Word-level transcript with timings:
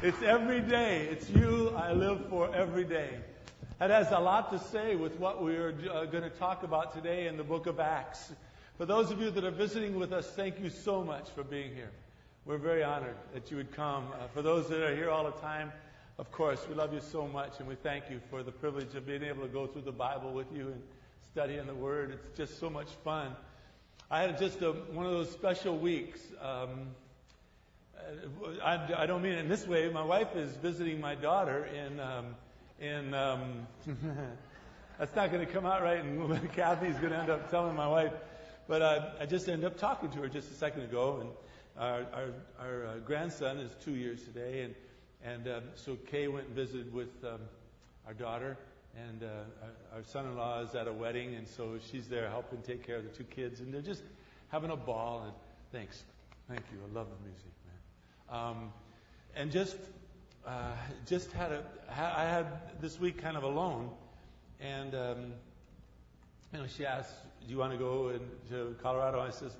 It's 0.00 0.22
every 0.22 0.60
day. 0.60 1.08
It's 1.10 1.28
you 1.28 1.74
I 1.76 1.92
live 1.92 2.28
for 2.28 2.54
every 2.54 2.84
day. 2.84 3.10
That 3.80 3.90
has 3.90 4.12
a 4.12 4.20
lot 4.20 4.52
to 4.52 4.58
say 4.70 4.94
with 4.94 5.18
what 5.18 5.42
we 5.42 5.56
are 5.56 5.74
uh, 5.92 6.04
going 6.04 6.22
to 6.22 6.30
talk 6.30 6.62
about 6.62 6.94
today 6.94 7.26
in 7.26 7.36
the 7.36 7.42
book 7.42 7.66
of 7.66 7.80
Acts. 7.80 8.30
For 8.76 8.86
those 8.86 9.10
of 9.10 9.20
you 9.20 9.32
that 9.32 9.42
are 9.42 9.50
visiting 9.50 9.98
with 9.98 10.12
us, 10.12 10.30
thank 10.30 10.60
you 10.60 10.70
so 10.70 11.02
much 11.02 11.30
for 11.30 11.42
being 11.42 11.74
here. 11.74 11.90
We're 12.44 12.58
very 12.58 12.84
honored 12.84 13.16
that 13.34 13.50
you 13.50 13.56
would 13.56 13.72
come. 13.72 14.06
Uh, 14.12 14.28
for 14.28 14.40
those 14.40 14.68
that 14.68 14.80
are 14.88 14.94
here 14.94 15.10
all 15.10 15.24
the 15.24 15.40
time, 15.40 15.72
of 16.16 16.30
course, 16.30 16.64
we 16.68 16.76
love 16.76 16.94
you 16.94 17.00
so 17.00 17.26
much 17.26 17.58
and 17.58 17.66
we 17.66 17.74
thank 17.74 18.08
you 18.08 18.20
for 18.30 18.44
the 18.44 18.52
privilege 18.52 18.94
of 18.94 19.04
being 19.04 19.24
able 19.24 19.42
to 19.42 19.48
go 19.48 19.66
through 19.66 19.82
the 19.82 19.90
Bible 19.90 20.32
with 20.32 20.46
you 20.54 20.68
and 20.68 20.82
studying 21.32 21.66
the 21.66 21.74
Word. 21.74 22.12
It's 22.12 22.36
just 22.36 22.60
so 22.60 22.70
much 22.70 22.90
fun. 23.02 23.34
I 24.12 24.22
had 24.22 24.38
just 24.38 24.62
a, 24.62 24.70
one 24.70 25.06
of 25.06 25.12
those 25.12 25.32
special 25.32 25.76
weeks. 25.76 26.20
Um, 26.40 26.94
I, 28.64 29.06
don't 29.06 29.22
mean 29.22 29.32
it 29.32 29.38
in 29.38 29.48
this 29.48 29.66
way. 29.66 29.88
My 29.90 30.04
wife 30.04 30.34
is 30.36 30.50
visiting 30.56 31.00
my 31.00 31.14
daughter 31.14 31.64
in 31.64 32.00
um, 32.00 32.34
in. 32.80 33.14
Um, 33.14 33.66
that's 34.98 35.14
not 35.14 35.30
going 35.30 35.46
to 35.46 35.52
come 35.52 35.64
out 35.64 35.82
right, 35.82 36.02
and 36.02 36.52
Kathy's 36.52 36.96
going 36.96 37.10
to 37.10 37.18
end 37.18 37.30
up 37.30 37.50
telling 37.50 37.76
my 37.76 37.88
wife. 37.88 38.12
But 38.66 38.82
I 38.82 39.26
just 39.26 39.48
ended 39.48 39.64
up 39.64 39.78
talking 39.78 40.10
to 40.10 40.18
her 40.18 40.28
just 40.28 40.50
a 40.50 40.54
second 40.54 40.82
ago, 40.82 41.18
and 41.20 41.30
our 41.78 42.06
our, 42.12 42.32
our 42.60 42.86
uh, 42.86 42.98
grandson 42.98 43.58
is 43.58 43.70
two 43.84 43.94
years 43.94 44.22
today, 44.24 44.62
and 44.62 44.74
and 45.24 45.48
um, 45.48 45.62
so 45.74 45.96
Kay 46.10 46.28
went 46.28 46.48
and 46.48 46.56
visited 46.56 46.92
with 46.92 47.08
um, 47.24 47.40
our 48.06 48.14
daughter, 48.14 48.58
and 48.96 49.22
uh, 49.22 49.26
our, 49.62 49.98
our 49.98 50.04
son-in-law 50.04 50.62
is 50.62 50.74
at 50.74 50.88
a 50.88 50.92
wedding, 50.92 51.34
and 51.34 51.46
so 51.48 51.78
she's 51.90 52.08
there 52.08 52.28
helping 52.28 52.60
take 52.62 52.86
care 52.86 52.96
of 52.96 53.04
the 53.04 53.10
two 53.10 53.24
kids, 53.24 53.60
and 53.60 53.72
they're 53.72 53.80
just 53.80 54.02
having 54.48 54.70
a 54.70 54.76
ball. 54.76 55.22
And 55.24 55.32
thanks, 55.72 56.02
thank 56.48 56.62
you. 56.72 56.78
I 56.78 56.94
love 56.94 57.06
the 57.08 57.24
music. 57.24 57.52
Um, 58.30 58.72
and 59.34 59.50
just 59.50 59.76
uh, 60.46 60.72
just 61.06 61.32
had 61.32 61.52
a 61.52 61.62
I 61.90 62.24
had 62.24 62.46
this 62.80 62.98
week 62.98 63.22
kind 63.22 63.36
of 63.36 63.42
alone, 63.42 63.90
and 64.60 64.94
um, 64.94 65.32
you 66.52 66.60
know 66.60 66.66
she 66.66 66.84
asked, 66.84 67.14
"Do 67.46 67.52
you 67.52 67.58
want 67.58 67.72
to 67.72 67.78
go 67.78 68.10
in, 68.10 68.20
to 68.50 68.76
Colorado?" 68.82 69.20
I 69.20 69.30
says, 69.30 69.56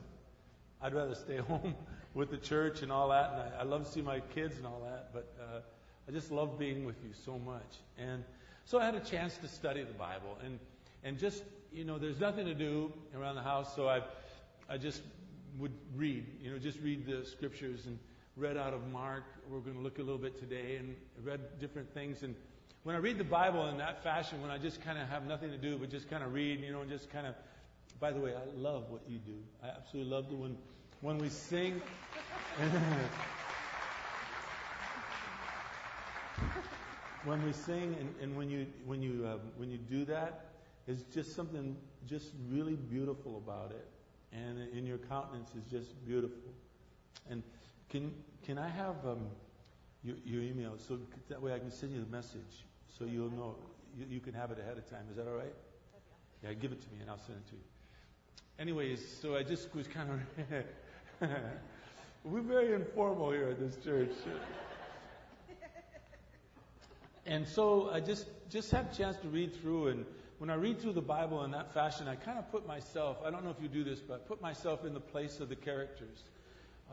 "I'd 0.83 0.95
rather 0.95 1.15
stay 1.15 1.37
home 1.49 1.75
with 2.15 2.31
the 2.31 2.37
church 2.37 2.83
and 2.83 2.91
all 2.91 3.09
that, 3.11 3.33
and 3.33 3.43
I, 3.55 3.61
I 3.61 3.63
love 3.65 3.85
to 3.85 3.91
see 3.91 4.03
my 4.03 4.21
kids 4.35 4.57
and 4.57 4.67
all 4.67 4.83
that, 4.85 5.11
but 5.13 5.35
uh, 5.41 5.61
I 6.09 6.13
just 6.13 6.31
love 6.31 6.59
being 6.59 6.85
with 6.85 6.97
you 7.03 7.11
so 7.25 7.39
much." 7.39 7.77
And 7.99 8.25
so 8.65 8.79
I 8.79 8.85
had 8.85 8.95
a 8.95 9.01
chance 9.01 9.37
to 9.39 9.49
study 9.49 9.83
the 9.83 9.95
Bible, 9.95 10.39
and 10.45 10.59
and 11.05 11.19
just 11.19 11.43
you 11.73 11.85
know, 11.85 11.99
there's 11.99 12.21
nothing 12.21 12.47
to 12.47 12.55
do 12.55 12.93
around 13.15 13.35
the 13.35 13.43
house, 13.43 13.75
so 13.75 13.89
I 13.89 14.03
I 14.69 14.79
just 14.79 15.03
would 15.59 15.73
read, 15.97 16.27
you 16.41 16.51
know, 16.51 16.59
just 16.59 16.79
read 16.81 17.07
the 17.07 17.27
scriptures 17.27 17.87
and 17.87 17.99
read 18.39 18.57
out 18.57 18.73
of 18.73 18.87
Mark. 18.93 19.25
We're 19.51 19.59
going 19.59 19.75
to 19.77 19.83
look 19.83 19.99
a 19.99 20.03
little 20.03 20.19
bit 20.19 20.39
today 20.39 20.77
and 20.77 20.95
read 21.25 21.41
different 21.59 21.93
things. 21.93 22.23
And 22.23 22.37
when 22.85 22.95
I 22.95 23.01
read 23.01 23.19
the 23.19 23.25
Bible 23.25 23.69
in 23.69 23.79
that 23.79 24.05
fashion, 24.05 24.41
when 24.41 24.53
I 24.53 24.59
just 24.59 24.81
kind 24.81 24.97
of 24.97 25.09
have 25.09 25.27
nothing 25.27 25.51
to 25.51 25.59
do 25.59 25.77
but 25.77 25.91
just 25.91 26.09
kind 26.09 26.23
of 26.23 26.33
read, 26.33 26.61
you 26.61 26.71
know, 26.73 26.83
and 26.83 26.91
just 26.91 27.11
kind 27.11 27.27
of. 27.27 27.35
By 28.01 28.13
the 28.13 28.21
way, 28.21 28.33
I 28.33 28.45
love 28.57 28.91
what 28.91 29.03
you 29.09 29.19
do. 29.19 29.35
I 29.61 29.69
absolutely 29.69 30.13
love 30.13 30.29
the 30.29 30.37
when 30.37 30.57
when 31.01 31.19
we 31.19 31.29
sing. 31.29 31.83
when 37.25 37.45
we 37.45 37.53
sing 37.53 37.97
and, 37.99 38.15
and 38.23 38.37
when 38.37 38.49
you 38.49 38.67
when 38.87 39.03
you 39.03 39.27
uh, 39.27 39.39
when 39.57 39.69
you 39.69 39.79
do 39.79 40.05
that, 40.05 40.45
it's 40.87 41.03
just 41.13 41.35
something 41.35 41.77
just 42.07 42.31
really 42.49 42.77
beautiful 42.77 43.39
about 43.45 43.73
it, 43.73 43.89
and 44.33 44.61
in 44.73 44.87
your 44.87 44.99
countenance 44.99 45.51
is 45.57 45.65
just 45.69 46.07
beautiful. 46.07 46.53
And 47.29 47.43
can 47.91 48.13
can 48.45 48.59
I 48.59 48.69
have 48.69 48.97
um, 49.07 49.27
your, 50.03 50.17
your 50.25 50.43
email 50.43 50.75
so 50.77 50.99
that 51.29 51.41
way 51.41 51.53
I 51.55 51.59
can 51.59 51.71
send 51.71 51.93
you 51.93 52.01
the 52.01 52.11
message 52.11 52.65
so 52.99 53.05
you'll 53.05 53.31
know 53.31 53.57
you, 53.97 54.07
you 54.09 54.21
can 54.21 54.35
have 54.35 54.51
it 54.51 54.59
ahead 54.59 54.79
of 54.79 54.89
time. 54.89 55.05
Is 55.11 55.17
that 55.17 55.27
all 55.27 55.35
right? 55.37 55.55
Yeah, 56.43 56.53
give 56.55 56.73
it 56.73 56.81
to 56.81 56.89
me 56.91 57.01
and 57.01 57.11
I'll 57.11 57.19
send 57.19 57.39
it 57.39 57.49
to 57.51 57.57
you. 57.57 57.63
Anyways, 58.59 59.07
so 59.21 59.37
I 59.37 59.43
just 59.43 59.75
was 59.75 59.87
kind 59.87 60.11
of 60.11 61.31
we're 62.25 62.41
very 62.41 62.75
informal 62.75 63.31
here 63.33 63.49
at 63.49 63.59
this 63.59 63.77
church. 63.85 64.13
and 67.27 67.47
so 67.47 67.91
I 67.93 68.01
just 68.01 68.27
just 68.51 68.71
had 68.71 68.89
a 68.93 68.97
chance 68.97 69.17
to 69.19 69.29
read 69.29 69.55
through 69.61 69.89
and 69.89 70.07
when 70.39 70.51
I 70.51 70.55
read 70.55 70.81
through 70.81 70.93
the 70.93 71.03
Bible 71.03 71.43
in 71.45 71.51
that 71.51 71.75
fashion, 71.75 72.07
I 72.07 72.15
kind 72.15 72.39
of 72.39 72.49
put 72.53 72.65
myself, 72.67 73.19
I 73.27 73.31
don't 73.31 73.45
know 73.45 73.51
if 73.51 73.61
you 73.61 73.69
do 73.69 73.83
this, 73.83 73.99
but 73.99 74.15
I 74.15 74.19
put 74.19 74.41
myself 74.41 74.85
in 74.85 74.95
the 74.95 75.01
place 75.01 75.41
of 75.41 75.49
the 75.49 75.57
characters. 75.57 76.23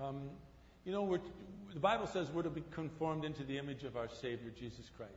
Um, 0.01 0.31
you 0.85 0.91
know, 0.91 1.17
the 1.73 1.79
Bible 1.79 2.07
says 2.07 2.31
we're 2.31 2.43
to 2.43 2.49
be 2.49 2.63
conformed 2.71 3.25
into 3.25 3.43
the 3.43 3.57
image 3.57 3.83
of 3.83 3.97
our 3.97 4.07
Savior, 4.07 4.51
Jesus 4.57 4.89
Christ. 4.95 5.11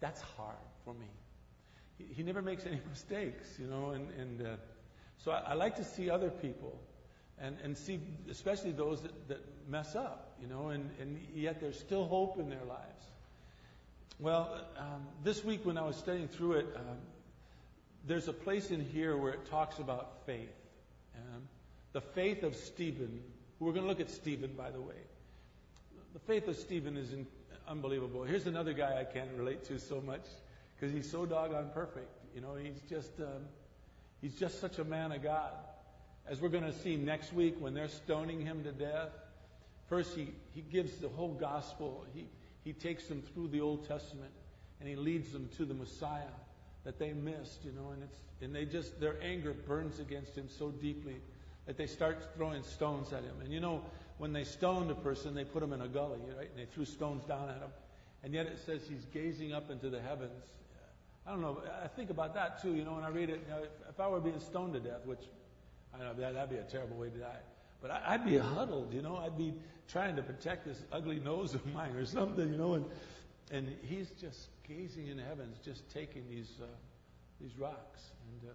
That's 0.00 0.20
hard 0.20 0.56
for 0.84 0.94
me. 0.94 1.06
He, 1.98 2.04
he 2.14 2.22
never 2.22 2.42
makes 2.42 2.66
any 2.66 2.80
mistakes, 2.88 3.48
you 3.58 3.66
know, 3.66 3.90
and, 3.90 4.08
and 4.20 4.46
uh, 4.46 4.56
so 5.24 5.32
I, 5.32 5.38
I, 5.38 5.54
like 5.54 5.76
to 5.76 5.84
see 5.84 6.10
other 6.10 6.30
people 6.30 6.78
and, 7.40 7.56
and 7.64 7.76
see, 7.76 8.00
especially 8.30 8.72
those 8.72 9.02
that, 9.02 9.28
that 9.28 9.40
mess 9.68 9.96
up, 9.96 10.36
you 10.40 10.46
know, 10.46 10.68
and, 10.68 10.90
and 11.00 11.18
yet 11.34 11.60
there's 11.60 11.78
still 11.78 12.04
hope 12.04 12.38
in 12.38 12.50
their 12.50 12.64
lives. 12.68 13.04
Well, 14.18 14.60
um, 14.78 15.06
this 15.24 15.44
week 15.44 15.64
when 15.64 15.76
I 15.76 15.82
was 15.82 15.96
studying 15.96 16.28
through 16.28 16.52
it, 16.52 16.66
um, 16.76 16.98
there's 18.06 18.28
a 18.28 18.32
place 18.32 18.70
in 18.70 18.80
here 18.80 19.16
where 19.16 19.32
it 19.32 19.46
talks 19.46 19.78
about 19.78 20.24
faith. 20.26 20.48
Um, 21.16 21.42
the 21.92 22.00
faith 22.00 22.42
of 22.42 22.54
Stephen 22.54 23.22
we're 23.58 23.72
going 23.72 23.84
to 23.84 23.88
look 23.88 24.00
at 24.00 24.10
Stephen, 24.10 24.52
by 24.56 24.70
the 24.70 24.80
way. 24.80 24.96
The 26.12 26.18
faith 26.20 26.48
of 26.48 26.56
Stephen 26.56 26.96
is 26.96 27.12
in, 27.12 27.26
unbelievable. 27.68 28.22
Here's 28.24 28.46
another 28.46 28.72
guy 28.72 28.98
I 29.00 29.04
can't 29.04 29.30
relate 29.36 29.64
to 29.64 29.78
so 29.78 30.00
much 30.00 30.24
because 30.74 30.94
he's 30.94 31.10
so 31.10 31.26
doggone 31.26 31.70
perfect. 31.72 32.10
You 32.34 32.40
know, 32.42 32.54
he's 32.54 32.80
just 32.88 33.18
um, 33.20 33.44
he's 34.20 34.34
just 34.34 34.60
such 34.60 34.78
a 34.78 34.84
man 34.84 35.12
of 35.12 35.22
God. 35.22 35.52
As 36.28 36.40
we're 36.40 36.48
going 36.48 36.64
to 36.64 36.72
see 36.72 36.96
next 36.96 37.32
week 37.32 37.56
when 37.58 37.72
they're 37.72 37.88
stoning 37.88 38.40
him 38.40 38.62
to 38.64 38.72
death, 38.72 39.10
first 39.88 40.14
he, 40.14 40.28
he 40.54 40.60
gives 40.60 40.96
the 40.98 41.08
whole 41.08 41.32
gospel. 41.32 42.04
He 42.14 42.26
he 42.64 42.72
takes 42.72 43.06
them 43.06 43.22
through 43.32 43.48
the 43.48 43.60
Old 43.60 43.88
Testament 43.88 44.32
and 44.80 44.88
he 44.88 44.96
leads 44.96 45.32
them 45.32 45.48
to 45.56 45.64
the 45.64 45.74
Messiah 45.74 46.34
that 46.84 46.98
they 46.98 47.12
missed. 47.12 47.64
You 47.64 47.72
know, 47.72 47.92
and 47.92 48.02
it's 48.02 48.18
and 48.42 48.54
they 48.54 48.66
just 48.66 49.00
their 49.00 49.16
anger 49.22 49.54
burns 49.54 49.98
against 49.98 50.36
him 50.36 50.48
so 50.58 50.70
deeply 50.70 51.16
that 51.66 51.76
they 51.76 51.86
start 51.86 52.34
throwing 52.34 52.62
stones 52.62 53.12
at 53.12 53.22
him. 53.22 53.34
And 53.42 53.52
you 53.52 53.60
know, 53.60 53.82
when 54.18 54.32
they 54.32 54.44
stoned 54.44 54.90
a 54.90 54.94
person, 54.94 55.34
they 55.34 55.44
put 55.44 55.62
him 55.62 55.72
in 55.72 55.82
a 55.82 55.88
gully, 55.88 56.20
right? 56.36 56.48
And 56.48 56.58
they 56.58 56.64
threw 56.64 56.84
stones 56.84 57.24
down 57.24 57.48
at 57.48 57.56
him. 57.56 57.70
And 58.22 58.32
yet 58.32 58.46
it 58.46 58.58
says 58.64 58.82
he's 58.88 59.04
gazing 59.12 59.52
up 59.52 59.70
into 59.70 59.90
the 59.90 60.00
heavens. 60.00 60.44
I 61.26 61.30
don't 61.30 61.40
know. 61.40 61.60
I 61.82 61.88
think 61.88 62.10
about 62.10 62.34
that 62.34 62.62
too. 62.62 62.74
You 62.74 62.84
know, 62.84 62.94
when 62.94 63.04
I 63.04 63.08
read 63.08 63.30
it, 63.30 63.40
you 63.46 63.54
know, 63.54 63.62
if, 63.62 63.70
if 63.90 64.00
I 64.00 64.08
were 64.08 64.20
being 64.20 64.40
stoned 64.40 64.74
to 64.74 64.80
death, 64.80 65.04
which 65.04 65.24
I 65.94 65.98
know 65.98 66.14
that, 66.14 66.34
that'd 66.34 66.50
be 66.50 66.56
a 66.56 66.62
terrible 66.62 66.96
way 66.96 67.10
to 67.10 67.18
die. 67.18 67.38
But 67.82 67.90
I, 67.90 68.02
I'd 68.14 68.24
be 68.24 68.38
huddled. 68.38 68.94
You 68.94 69.02
know, 69.02 69.16
I'd 69.16 69.36
be 69.36 69.52
trying 69.88 70.16
to 70.16 70.22
protect 70.22 70.66
this 70.66 70.82
ugly 70.92 71.20
nose 71.20 71.54
of 71.54 71.66
mine 71.74 71.96
or 71.96 72.06
something. 72.06 72.48
You 72.48 72.56
know, 72.56 72.74
and 72.74 72.84
and 73.50 73.76
he's 73.82 74.10
just 74.10 74.48
gazing 74.66 75.08
in 75.08 75.16
the 75.16 75.22
heavens, 75.22 75.58
just 75.64 75.88
taking 75.90 76.28
these 76.28 76.50
uh, 76.62 76.66
these 77.40 77.56
rocks. 77.58 78.10
And 78.32 78.50
uh, 78.50 78.54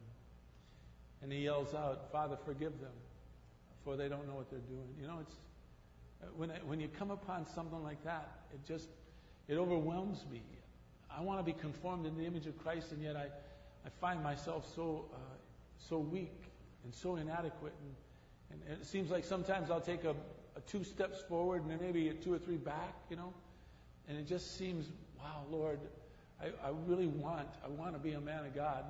and 1.22 1.32
he 1.32 1.40
yells 1.40 1.74
out, 1.74 2.12
Father, 2.12 2.38
forgive 2.46 2.80
them, 2.80 2.94
for 3.84 3.96
they 3.96 4.10
don't 4.10 4.28
know 4.28 4.36
what 4.36 4.50
they're 4.50 4.60
doing. 4.60 4.90
You 5.00 5.08
know, 5.08 5.20
it's 5.22 5.36
when 6.36 6.50
when 6.66 6.80
you 6.80 6.88
come 6.88 7.12
upon 7.12 7.48
something 7.48 7.84
like 7.84 8.04
that, 8.04 8.30
it 8.54 8.66
just 8.66 8.90
it 9.48 9.56
overwhelms 9.56 10.26
me. 10.32 10.42
I 11.16 11.22
want 11.22 11.40
to 11.40 11.44
be 11.44 11.54
conformed 11.54 12.06
in 12.06 12.18
the 12.18 12.26
image 12.26 12.48
of 12.48 12.58
Christ, 12.58 12.92
and 12.92 13.02
yet 13.02 13.16
I, 13.16 13.26
I 13.86 13.90
find 14.00 14.24
myself 14.24 14.72
so 14.76 15.06
uh, 15.14 15.18
so 15.78 15.98
weak 15.98 16.44
and 16.84 16.94
so 16.94 17.16
inadequate, 17.16 17.74
and, 18.52 18.62
and 18.70 18.82
it 18.82 18.86
seems 18.86 19.12
like 19.12 19.26
sometimes 19.26 19.70
I'll 19.70 19.82
take 19.82 20.04
a, 20.04 20.16
a 20.56 20.62
two 20.68 20.84
steps 20.84 21.22
forward 21.28 21.62
and 21.64 21.72
then 21.72 21.80
maybe 21.82 22.12
two 22.24 22.34
or 22.34 22.40
three 22.40 22.58
back, 22.58 22.96
you 23.10 23.16
know, 23.16 23.34
and 24.08 24.18
it 24.18 24.28
just 24.28 24.58
seems, 24.58 24.88
wow, 25.18 25.44
Lord, 25.50 25.80
I, 26.42 26.48
I 26.68 26.72
really 26.88 27.08
want 27.08 27.48
I 27.64 27.70
want 27.70 27.94
to 27.94 28.00
be 28.00 28.14
a 28.14 28.22
man 28.22 28.46
of 28.46 28.56
God. 28.56 28.86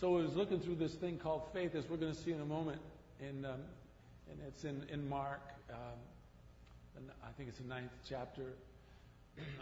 So 0.00 0.16
I 0.16 0.22
was 0.22 0.36
looking 0.36 0.60
through 0.60 0.76
this 0.76 0.94
thing 0.94 1.18
called 1.18 1.42
faith, 1.52 1.74
as 1.74 1.90
we're 1.90 1.96
going 1.96 2.14
to 2.14 2.18
see 2.18 2.30
in 2.30 2.40
a 2.40 2.44
moment, 2.44 2.80
in, 3.18 3.44
um, 3.44 3.58
and 4.30 4.38
it's 4.46 4.62
in, 4.62 4.84
in 4.92 5.08
Mark, 5.08 5.40
um, 5.70 7.02
I 7.20 7.32
think 7.36 7.48
it's 7.48 7.58
the 7.58 7.66
ninth 7.66 7.90
chapter, 8.08 8.52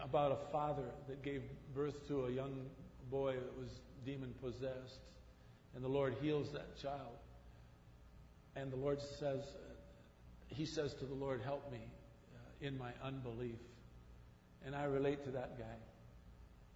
about 0.04 0.32
a 0.32 0.52
father 0.52 0.90
that 1.08 1.22
gave 1.22 1.42
birth 1.74 2.06
to 2.08 2.26
a 2.26 2.30
young 2.30 2.66
boy 3.10 3.32
that 3.32 3.58
was 3.58 3.80
demon 4.04 4.34
possessed, 4.42 5.00
and 5.74 5.82
the 5.82 5.88
Lord 5.88 6.14
heals 6.20 6.52
that 6.52 6.76
child. 6.82 7.16
And 8.56 8.70
the 8.70 8.76
Lord 8.76 9.00
says, 9.00 9.40
he 10.48 10.66
says 10.66 10.92
to 10.96 11.06
the 11.06 11.14
Lord, 11.14 11.40
help 11.42 11.72
me 11.72 11.80
uh, 12.34 12.66
in 12.66 12.76
my 12.76 12.90
unbelief. 13.02 13.56
And 14.66 14.76
I 14.76 14.84
relate 14.84 15.24
to 15.24 15.30
that 15.30 15.58
guy. 15.58 15.64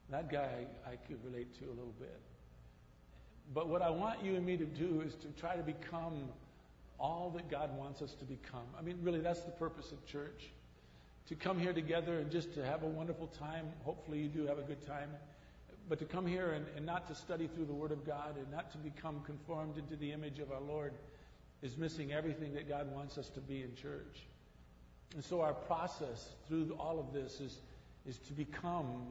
That 0.09 0.33
guy 0.33 0.65
I 0.87 0.97
could 0.97 1.23
relate 1.27 1.59
to 1.59 1.67
a 1.67 1.75
little 1.77 1.95
bit. 1.99 2.21
But 3.52 3.69
what 3.69 3.82
I 3.82 3.91
want 3.91 4.23
you 4.25 4.37
and 4.37 4.47
me 4.47 4.56
to 4.56 4.64
do 4.64 5.02
is 5.05 5.14
to 5.17 5.29
try 5.41 5.56
to 5.56 5.62
become 5.62 6.29
all 6.99 7.32
that 7.35 7.50
God 7.50 7.76
wants 7.76 8.02
us 8.02 8.14
to 8.14 8.25
become. 8.25 8.67
I 8.79 8.82
mean, 8.82 8.99
really, 9.02 9.20
that's 9.20 9.41
the 9.41 9.50
purpose 9.52 9.91
of 9.91 10.05
church. 10.06 10.50
to 11.29 11.37
come 11.37 11.61
here 11.61 11.73
together 11.73 12.19
and 12.19 12.29
just 12.29 12.55
to 12.55 12.64
have 12.64 12.82
a 12.82 12.87
wonderful 12.87 13.29
time. 13.29 13.67
Hopefully, 13.85 14.19
you 14.19 14.29
do 14.29 14.47
have 14.47 14.58
a 14.58 14.62
good 14.62 14.85
time. 14.85 15.08
But 15.88 16.00
to 16.00 16.05
come 16.05 16.26
here 16.26 16.52
and, 16.52 16.67
and 16.76 16.85
not 16.85 17.06
to 17.06 17.14
study 17.14 17.47
through 17.47 17.67
the 17.67 17.73
Word 17.73 17.93
of 17.93 18.05
God 18.05 18.37
and 18.37 18.50
not 18.50 18.73
to 18.73 18.79
become 18.79 19.20
conformed 19.25 19.79
into 19.79 19.94
the 19.94 20.12
image 20.12 20.41
of 20.41 20.50
our 20.50 20.61
Lord 20.61 20.93
is 21.62 21.76
missing 21.76 22.12
everything 22.12 22.55
that 22.55 22.69
God 22.69 22.93
wants 22.93 23.17
us 23.17 23.29
to 23.31 23.41
be 23.41 23.62
in 23.62 23.75
church. 23.76 24.26
And 25.14 25.25
so 25.25 25.41
our 25.41 25.52
process 25.52 26.31
through 26.49 26.76
all 26.79 26.99
of 26.99 27.12
this 27.12 27.41
is, 27.41 27.61
is 28.06 28.19
to 28.19 28.32
become 28.32 29.06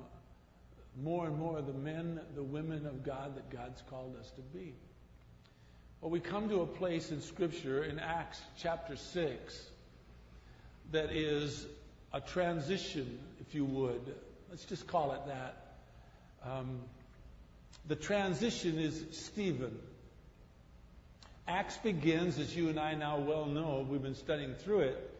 more 1.04 1.25
and 1.25 1.38
more 1.38 1.62
the 1.62 1.74
men, 1.74 2.19
the 2.36 2.44
women 2.44 2.86
of 2.86 3.04
God 3.04 3.36
that 3.36 3.50
God's 3.50 3.81
called 3.90 4.16
us 4.19 4.30
to 4.31 4.42
be. 4.42 4.74
Well, 6.01 6.12
we 6.12 6.19
come 6.19 6.50
to 6.50 6.62
a 6.62 6.66
place 6.66 7.12
in 7.12 7.22
Scripture 7.22 7.84
in 7.84 8.00
Acts 8.00 8.40
chapter 8.57 8.96
6 8.96 9.66
that 10.92 11.12
is 11.12 11.66
a 12.13 12.22
transition, 12.22 13.19
if 13.42 13.54
you 13.54 13.66
would. 13.66 14.16
Let's 14.50 14.66
just 14.66 14.88
call 14.88 15.12
it 15.12 15.22
that. 15.28 15.75
Um, 16.44 16.80
the 17.88 17.96
transition 17.96 18.80
is 18.80 19.04
Stephen. 19.12 19.78
Acts 21.48 21.78
begins, 21.78 22.40
as 22.40 22.56
you 22.56 22.69
and 22.69 22.80
I 22.80 22.94
now 22.94 23.18
well 23.19 23.46
know, 23.46 23.86
we've 23.90 24.01
been 24.01 24.16
studying 24.16 24.54
through 24.54 24.81
it. 24.81 25.19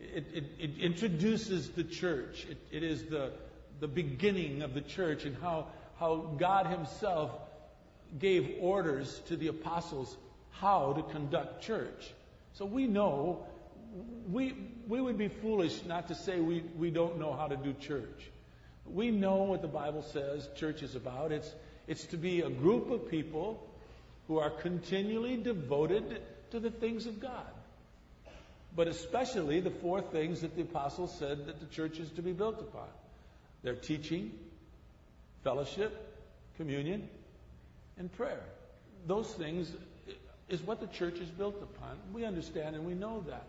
It, 0.00 0.26
it, 0.32 0.44
it 0.58 0.78
introduces 0.78 1.70
the 1.70 1.84
church. 1.84 2.46
It, 2.48 2.58
it 2.70 2.82
is 2.82 3.04
the, 3.04 3.32
the 3.80 3.88
beginning 3.88 4.62
of 4.62 4.74
the 4.74 4.82
church 4.82 5.24
and 5.24 5.36
how, 5.40 5.66
how 5.98 6.16
God 6.38 6.66
Himself 6.66 7.32
gave 8.18 8.56
orders 8.60 9.20
to 9.28 9.36
the 9.36 9.48
apostles 9.48 10.16
how 10.52 10.92
to 10.92 11.02
conduct 11.02 11.62
church. 11.62 12.12
So 12.54 12.66
we 12.66 12.86
know, 12.86 13.46
we, 14.30 14.54
we 14.86 15.00
would 15.00 15.16
be 15.16 15.28
foolish 15.28 15.84
not 15.86 16.08
to 16.08 16.14
say 16.14 16.40
we, 16.40 16.62
we 16.76 16.90
don't 16.90 17.18
know 17.18 17.32
how 17.32 17.46
to 17.46 17.56
do 17.56 17.72
church. 17.80 18.30
We 18.86 19.10
know 19.10 19.36
what 19.44 19.62
the 19.62 19.68
Bible 19.68 20.02
says 20.02 20.48
church 20.56 20.82
is 20.82 20.94
about. 20.94 21.32
It's, 21.32 21.50
it's 21.86 22.04
to 22.06 22.16
be 22.16 22.42
a 22.42 22.50
group 22.50 22.90
of 22.90 23.08
people 23.10 23.66
who 24.28 24.38
are 24.38 24.50
continually 24.50 25.36
devoted 25.36 26.20
to 26.50 26.60
the 26.60 26.70
things 26.70 27.06
of 27.06 27.20
God. 27.20 27.46
But 28.76 28.88
especially 28.88 29.60
the 29.60 29.70
four 29.70 30.00
things 30.00 30.42
that 30.42 30.54
the 30.54 30.62
apostles 30.62 31.16
said 31.18 31.46
that 31.46 31.60
the 31.60 31.66
church 31.66 31.98
is 31.98 32.10
to 32.10 32.22
be 32.22 32.32
built 32.32 32.60
upon 32.60 32.88
their 33.62 33.74
teaching, 33.74 34.32
fellowship, 35.44 36.18
communion, 36.56 37.08
and 37.98 38.12
prayer. 38.12 38.42
Those 39.06 39.28
things 39.28 39.72
is 40.48 40.60
what 40.62 40.80
the 40.80 40.86
church 40.86 41.18
is 41.18 41.28
built 41.28 41.62
upon. 41.62 41.96
We 42.12 42.24
understand 42.24 42.74
and 42.76 42.84
we 42.86 42.94
know 42.94 43.24
that. 43.28 43.46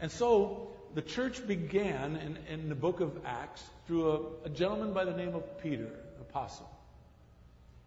And 0.00 0.10
so 0.10 0.70
the 0.94 1.02
church 1.02 1.46
began 1.46 2.16
in, 2.16 2.38
in 2.52 2.68
the 2.68 2.74
book 2.74 3.00
of 3.00 3.18
Acts 3.24 3.62
through 3.86 4.10
a, 4.10 4.46
a 4.46 4.48
gentleman 4.48 4.92
by 4.92 5.04
the 5.04 5.12
name 5.12 5.34
of 5.34 5.62
Peter, 5.62 5.90
apostle. 6.20 6.70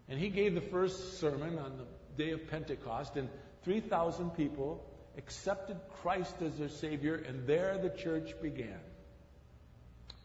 And 0.08 0.18
he 0.18 0.28
gave 0.28 0.54
the 0.54 0.60
first 0.60 1.18
sermon 1.18 1.58
on 1.58 1.78
the 1.78 2.22
day 2.22 2.32
of 2.32 2.48
Pentecost, 2.50 3.16
and 3.16 3.28
3,000 3.64 4.30
people 4.30 4.84
accepted 5.16 5.76
Christ 6.02 6.34
as 6.42 6.58
their 6.58 6.68
Savior, 6.68 7.14
and 7.14 7.46
there 7.46 7.78
the 7.78 7.90
church 7.90 8.34
began. 8.42 8.80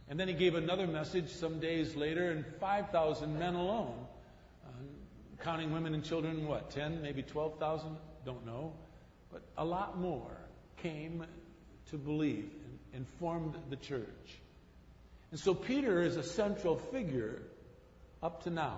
And 0.10 0.20
then 0.20 0.28
he 0.28 0.34
gave 0.34 0.56
another 0.56 0.88
message 0.88 1.30
some 1.30 1.60
days 1.60 1.96
later, 1.96 2.32
and 2.32 2.46
5,000 2.60 3.38
men 3.38 3.56
alone, 3.56 3.96
uh, 4.66 5.44
counting 5.44 5.74
women 5.74 5.94
and 5.94 6.04
children, 6.04 6.48
what, 6.48 6.72
10, 6.72 7.02
maybe 7.02 7.22
12,000? 7.22 7.98
Don't 8.26 8.46
know. 8.46 8.74
But 9.32 9.42
a 9.58 9.66
lot 9.66 10.00
more 10.00 10.32
came 10.78 11.26
to 11.90 11.98
believe 11.98 12.50
and, 12.66 12.80
and 12.94 13.08
formed 13.20 13.56
the 13.70 13.76
church. 13.76 14.40
And 15.32 15.40
so 15.40 15.54
Peter 15.54 16.02
is 16.02 16.16
a 16.16 16.24
central 16.24 16.78
figure 16.78 17.42
up 18.24 18.44
to 18.44 18.50
now. 18.50 18.78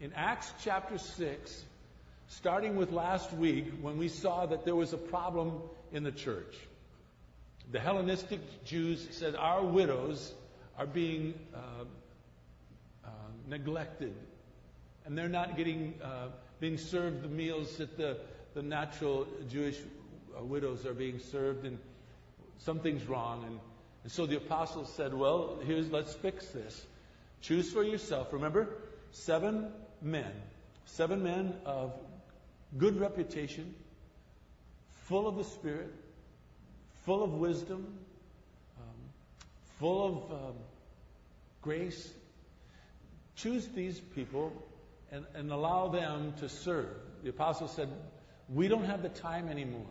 In 0.00 0.12
Acts 0.14 0.52
chapter 0.62 0.98
6, 0.98 1.64
starting 2.28 2.76
with 2.76 2.92
last 2.92 3.32
week 3.32 3.72
when 3.80 3.96
we 3.96 4.08
saw 4.08 4.44
that 4.44 4.64
there 4.66 4.76
was 4.76 4.92
a 4.92 4.98
problem 4.98 5.62
in 5.92 6.02
the 6.02 6.12
church. 6.12 6.54
The 7.72 7.80
Hellenistic 7.80 8.64
Jews 8.64 9.06
said, 9.10 9.34
Our 9.34 9.64
widows 9.64 10.32
are 10.78 10.86
being 10.86 11.34
uh, 11.54 11.58
uh, 13.04 13.08
neglected, 13.48 14.14
and 15.04 15.16
they're 15.16 15.28
not 15.28 15.56
getting 15.56 15.94
uh, 16.02 16.28
being 16.60 16.78
served 16.78 17.22
the 17.22 17.28
meals 17.28 17.76
that 17.76 17.96
the, 17.96 18.18
the 18.54 18.62
natural 18.62 19.26
Jewish 19.50 19.78
uh, 20.38 20.44
widows 20.44 20.86
are 20.86 20.94
being 20.94 21.18
served, 21.18 21.64
and 21.64 21.78
something's 22.58 23.04
wrong. 23.06 23.44
And, 23.44 23.60
and 24.04 24.12
so 24.12 24.26
the 24.26 24.36
apostles 24.36 24.92
said, 24.94 25.14
Well, 25.14 25.58
here's 25.66 25.90
let's 25.90 26.14
fix 26.14 26.46
this. 26.48 26.86
Choose 27.40 27.70
for 27.72 27.82
yourself. 27.82 28.32
Remember, 28.32 28.68
seven 29.10 29.72
men, 30.00 30.32
seven 30.86 31.22
men 31.22 31.54
of 31.66 31.92
good 32.78 32.98
reputation, 32.98 33.74
full 34.94 35.28
of 35.28 35.36
the 35.36 35.44
Spirit, 35.44 35.92
full 37.04 37.22
of 37.22 37.34
wisdom, 37.34 37.86
um, 38.78 39.44
full 39.78 40.06
of 40.06 40.32
um, 40.32 40.54
grace. 41.62 42.12
Choose 43.36 43.66
these 43.68 43.98
people 44.00 44.52
and, 45.12 45.24
and 45.34 45.50
allow 45.50 45.88
them 45.88 46.34
to 46.40 46.48
serve. 46.48 46.88
The 47.22 47.30
apostle 47.30 47.68
said, 47.68 47.88
We 48.48 48.68
don't 48.68 48.84
have 48.84 49.02
the 49.02 49.08
time 49.08 49.48
anymore. 49.48 49.86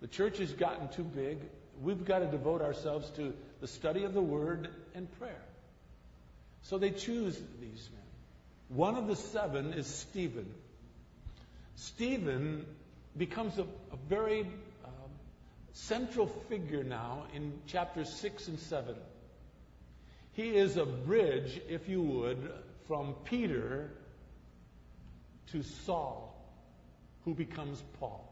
The 0.00 0.06
church 0.06 0.38
has 0.38 0.52
gotten 0.52 0.88
too 0.88 1.04
big. 1.04 1.38
We've 1.82 2.04
got 2.04 2.20
to 2.20 2.26
devote 2.26 2.62
ourselves 2.62 3.10
to 3.10 3.34
the 3.60 3.68
study 3.68 4.04
of 4.04 4.14
the 4.14 4.22
Word 4.22 4.68
and 4.94 5.10
prayer. 5.18 5.42
So 6.62 6.78
they 6.78 6.90
choose 6.90 7.36
these 7.60 7.88
men. 7.92 8.76
One 8.76 8.96
of 8.96 9.06
the 9.06 9.16
seven 9.16 9.72
is 9.72 9.86
Stephen. 9.86 10.52
Stephen 11.76 12.66
becomes 13.16 13.58
a, 13.58 13.62
a 13.62 13.96
very 14.08 14.46
central 15.78 16.26
figure 16.48 16.82
now 16.82 17.24
in 17.34 17.52
chapters 17.66 18.12
6 18.14 18.48
and 18.48 18.58
7. 18.58 18.96
He 20.32 20.48
is 20.56 20.76
a 20.76 20.84
bridge, 20.84 21.60
if 21.68 21.88
you 21.88 22.02
would, 22.02 22.50
from 22.86 23.14
Peter 23.24 23.90
to 25.52 25.62
Saul, 25.62 26.34
who 27.24 27.34
becomes 27.34 27.82
Paul. 28.00 28.24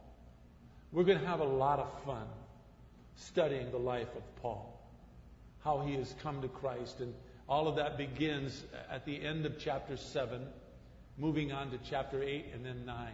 We're 0.92 1.04
going 1.04 1.20
to 1.20 1.26
have 1.26 1.40
a 1.40 1.44
lot 1.44 1.78
of 1.78 2.02
fun 2.04 2.26
studying 3.16 3.70
the 3.70 3.78
life 3.78 4.14
of 4.16 4.36
Paul, 4.42 4.78
how 5.62 5.80
he 5.80 5.94
has 5.94 6.14
come 6.22 6.42
to 6.42 6.48
Christ. 6.48 7.00
And 7.00 7.14
all 7.48 7.68
of 7.68 7.76
that 7.76 7.96
begins 7.96 8.64
at 8.90 9.04
the 9.04 9.22
end 9.22 9.46
of 9.46 9.58
chapter 9.58 9.96
7, 9.96 10.46
moving 11.16 11.52
on 11.52 11.70
to 11.70 11.78
chapter 11.88 12.22
8 12.22 12.46
and 12.54 12.64
then 12.64 12.84
9 12.84 13.08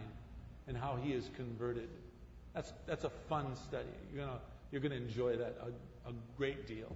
and 0.67 0.75
how 0.75 0.97
he 1.01 1.11
is 1.13 1.29
converted. 1.35 1.89
That's, 2.53 2.71
that's 2.85 3.03
a 3.03 3.09
fun 3.29 3.55
study. 3.67 3.89
You're 4.13 4.25
going 4.25 4.37
you're 4.71 4.81
gonna 4.81 4.95
enjoy 4.95 5.37
that 5.37 5.55
a, 5.61 6.09
a 6.09 6.13
great 6.35 6.67
deal. 6.67 6.95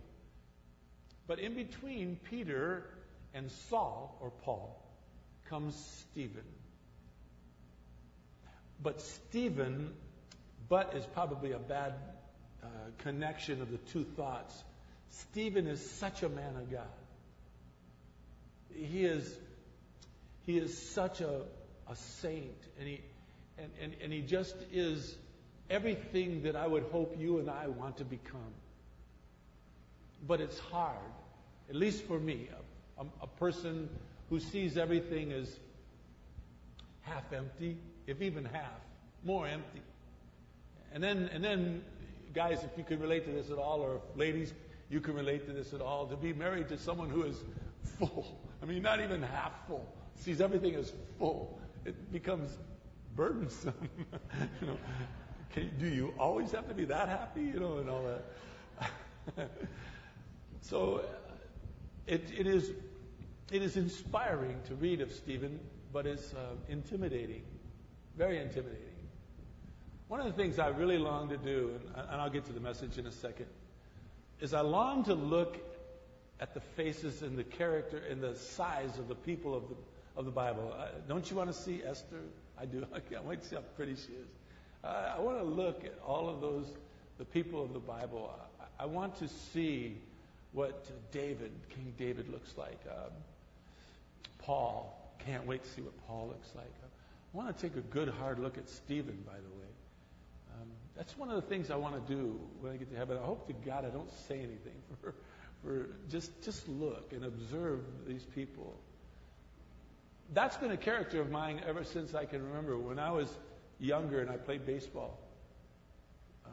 But 1.27 1.39
in 1.39 1.53
between 1.53 2.17
Peter 2.29 2.83
and 3.33 3.51
Saul, 3.69 4.17
or 4.19 4.31
Paul, 4.43 4.83
comes 5.49 5.75
Stephen. 6.11 6.43
But 8.81 9.01
Stephen, 9.01 9.93
but 10.67 10.95
is 10.95 11.05
probably 11.05 11.51
a 11.51 11.59
bad 11.59 11.93
uh, 12.63 12.67
connection 12.99 13.61
of 13.61 13.69
the 13.71 13.77
two 13.77 14.03
thoughts. 14.03 14.63
Stephen 15.09 15.67
is 15.67 15.87
such 15.91 16.23
a 16.23 16.29
man 16.29 16.55
of 16.55 16.71
God. 16.71 16.87
He 18.73 19.03
is, 19.03 19.37
he 20.45 20.57
is 20.57 20.77
such 20.77 21.21
a, 21.21 21.41
a 21.89 21.95
saint, 21.95 22.57
and 22.79 22.87
he, 22.87 23.01
and, 23.57 23.69
and, 23.81 23.93
and 24.01 24.13
he 24.13 24.21
just 24.21 24.55
is 24.71 25.15
everything 25.69 26.43
that 26.43 26.55
I 26.55 26.67
would 26.67 26.83
hope 26.91 27.15
you 27.19 27.39
and 27.39 27.49
I 27.49 27.67
want 27.67 27.97
to 27.97 28.05
become. 28.05 28.53
But 30.27 30.41
it's 30.41 30.59
hard, 30.59 30.97
at 31.69 31.75
least 31.75 32.03
for 32.05 32.19
me, 32.19 32.47
a, 32.97 33.05
a 33.21 33.27
person 33.27 33.89
who 34.29 34.39
sees 34.39 34.77
everything 34.77 35.31
as 35.31 35.57
half 37.01 37.31
empty, 37.31 37.77
if 38.07 38.21
even 38.21 38.45
half, 38.45 38.81
more 39.23 39.47
empty. 39.47 39.81
And 40.93 41.03
then, 41.03 41.29
and 41.33 41.43
then, 41.43 41.83
guys, 42.33 42.63
if 42.63 42.71
you 42.77 42.83
can 42.83 42.99
relate 42.99 43.25
to 43.25 43.31
this 43.31 43.51
at 43.51 43.57
all, 43.57 43.81
or 43.81 44.01
ladies, 44.15 44.53
you 44.89 44.99
can 44.99 45.13
relate 45.13 45.45
to 45.47 45.53
this 45.53 45.73
at 45.73 45.81
all, 45.81 46.07
to 46.07 46.15
be 46.15 46.33
married 46.33 46.69
to 46.69 46.77
someone 46.77 47.09
who 47.09 47.23
is 47.23 47.37
full. 47.99 48.39
I 48.61 48.65
mean, 48.65 48.81
not 48.81 49.01
even 49.01 49.21
half 49.21 49.51
full, 49.67 49.85
sees 50.15 50.41
everything 50.41 50.75
as 50.75 50.91
full. 51.19 51.59
It 51.85 52.11
becomes 52.11 52.57
burdensome. 53.15 53.73
you 54.61 54.67
know, 54.67 54.77
can, 55.53 55.71
do 55.79 55.87
you 55.87 56.13
always 56.19 56.51
have 56.51 56.67
to 56.67 56.73
be 56.73 56.85
that 56.85 57.09
happy? 57.09 57.41
You 57.41 57.59
know, 57.59 57.77
and 57.77 57.89
all 57.89 58.03
that. 59.35 59.49
so 60.61 61.01
it, 62.05 62.29
it 62.37 62.47
is 62.47 62.71
it 63.51 63.61
is 63.61 63.77
inspiring 63.77 64.59
to 64.67 64.75
read 64.75 65.01
of 65.01 65.11
Stephen, 65.11 65.59
but 65.93 66.05
it's 66.05 66.33
uh, 66.33 66.55
intimidating, 66.67 67.43
very 68.17 68.39
intimidating. 68.39 68.83
One 70.09 70.19
of 70.19 70.25
the 70.25 70.33
things 70.33 70.59
I 70.59 70.67
really 70.67 70.97
long 70.97 71.29
to 71.29 71.37
do, 71.37 71.79
and, 71.95 72.05
and 72.09 72.21
I'll 72.21 72.29
get 72.29 72.45
to 72.45 72.53
the 72.53 72.59
message 72.59 72.97
in 72.97 73.05
a 73.05 73.11
second, 73.11 73.47
is 74.39 74.53
I 74.53 74.61
long 74.61 75.05
to 75.05 75.13
look 75.13 75.57
at 76.39 76.53
the 76.53 76.59
faces 76.59 77.21
and 77.21 77.37
the 77.37 77.43
character 77.43 77.97
and 78.09 78.21
the 78.21 78.35
size 78.35 78.97
of 78.99 79.07
the 79.07 79.15
people 79.15 79.55
of 79.55 79.69
the 79.69 79.75
of 80.17 80.25
the 80.25 80.31
Bible. 80.31 80.75
Uh, 80.77 80.87
don't 81.07 81.29
you 81.29 81.37
want 81.37 81.53
to 81.53 81.57
see 81.57 81.81
Esther? 81.85 82.19
I 82.59 82.65
do. 82.65 82.85
I 82.93 82.99
can't 82.99 83.23
wait 83.23 83.41
to 83.41 83.47
see 83.47 83.55
how 83.55 83.61
pretty 83.75 83.95
she 83.95 84.11
is. 84.13 84.27
I 84.87 85.19
want 85.19 85.37
to 85.39 85.43
look 85.43 85.83
at 85.83 85.97
all 86.05 86.29
of 86.29 86.41
those, 86.41 86.67
the 87.17 87.25
people 87.25 87.63
of 87.63 87.73
the 87.73 87.79
Bible. 87.79 88.33
I, 88.59 88.83
I 88.83 88.85
want 88.85 89.15
to 89.17 89.27
see 89.27 89.97
what 90.53 90.87
David, 91.11 91.51
King 91.69 91.93
David, 91.97 92.29
looks 92.29 92.53
like. 92.57 92.79
Um, 92.89 93.11
Paul. 94.47 94.93
Can't 95.25 95.45
wait 95.45 95.63
to 95.63 95.69
see 95.69 95.81
what 95.81 95.93
Paul 96.07 96.27
looks 96.29 96.47
like. 96.55 96.71
I 96.81 97.37
want 97.37 97.55
to 97.55 97.61
take 97.61 97.75
a 97.75 97.81
good 97.81 98.07
hard 98.07 98.39
look 98.39 98.57
at 98.57 98.69
Stephen, 98.69 99.21
by 99.25 99.33
the 99.33 99.59
way. 99.59 99.67
Um, 100.53 100.67
that's 100.95 101.17
one 101.17 101.29
of 101.29 101.35
the 101.35 101.41
things 101.41 101.69
I 101.69 101.75
want 101.75 102.07
to 102.07 102.13
do 102.13 102.39
when 102.61 102.71
I 102.71 102.77
get 102.77 102.89
to 102.91 102.97
heaven. 102.97 103.17
I 103.17 103.25
hope 103.25 103.45
to 103.47 103.53
God 103.53 103.83
I 103.83 103.89
don't 103.89 104.11
say 104.27 104.37
anything 104.37 104.79
for, 105.01 105.13
for 105.61 105.89
just 106.09 106.41
just 106.43 106.67
look 106.69 107.11
and 107.11 107.25
observe 107.25 107.81
these 108.07 108.23
people. 108.23 108.79
That's 110.33 110.55
been 110.55 110.71
a 110.71 110.77
character 110.77 111.19
of 111.19 111.29
mine 111.29 111.61
ever 111.67 111.83
since 111.83 112.13
I 112.13 112.23
can 112.23 112.41
remember. 112.41 112.77
When 112.77 112.99
I 112.99 113.11
was 113.11 113.29
younger 113.79 114.21
and 114.21 114.29
I 114.29 114.37
played 114.37 114.65
baseball, 114.65 115.17
um, 116.45 116.51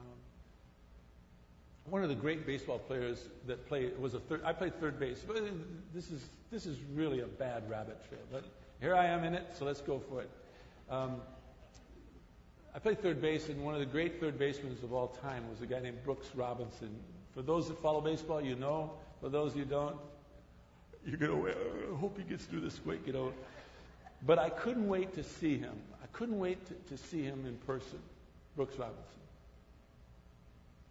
one 1.87 2.03
of 2.03 2.09
the 2.09 2.15
great 2.15 2.47
baseball 2.47 2.79
players 2.79 3.29
that 3.47 3.67
played 3.69 3.99
was 3.99 4.15
a 4.15 4.21
third. 4.21 4.43
I 4.45 4.53
played 4.53 4.79
third 4.81 4.99
base. 4.99 5.25
This 5.93 6.11
is 6.11 6.23
this 6.51 6.67
is 6.67 6.79
really 6.95 7.21
a 7.21 7.27
bad 7.27 7.69
rabbit 7.69 7.99
trail, 8.09 8.23
but 8.31 8.45
here 8.81 8.95
I 8.95 9.07
am 9.07 9.25
in 9.25 9.35
it, 9.35 9.47
so 9.59 9.65
let's 9.65 9.81
go 9.81 10.01
for 10.09 10.23
it. 10.23 10.31
Um, 10.91 11.21
I 12.75 12.79
played 12.81 13.01
third 13.01 13.23
base, 13.23 13.49
and 13.49 13.65
one 13.65 13.75
of 13.75 13.81
the 13.81 13.87
great 13.87 14.21
third 14.21 14.39
basemen 14.39 14.77
of 14.83 14.93
all 14.93 15.09
time 15.09 15.49
was 15.49 15.63
a 15.63 15.67
guy 15.67 15.81
named 15.81 16.03
Brooks 16.05 16.29
Robinson. 16.35 16.91
For 17.33 17.43
those 17.43 17.69
that 17.69 17.81
follow 17.81 18.01
baseball, 18.01 18.41
you 18.41 18.57
know. 18.57 18.93
For 19.21 19.29
those 19.29 19.57
you 19.57 19.65
don't, 19.65 19.97
you're 21.07 21.17
gonna 21.17 21.41
uh, 21.41 21.97
hope 21.97 22.19
he 22.19 22.25
gets 22.25 22.45
through 22.45 22.61
this 22.61 22.79
quick, 22.79 23.07
you 23.07 23.13
know. 23.13 23.33
But 24.27 24.39
I 24.39 24.51
couldn't 24.51 24.89
wait 24.89 25.15
to 25.15 25.23
see 25.23 25.57
him. 25.57 25.75
Couldn't 26.15 26.39
wait 26.39 26.59
to, 26.67 26.97
to 26.97 27.03
see 27.03 27.23
him 27.23 27.45
in 27.47 27.57
person, 27.67 27.99
Brooks 28.57 28.77
Robinson. 28.79 29.03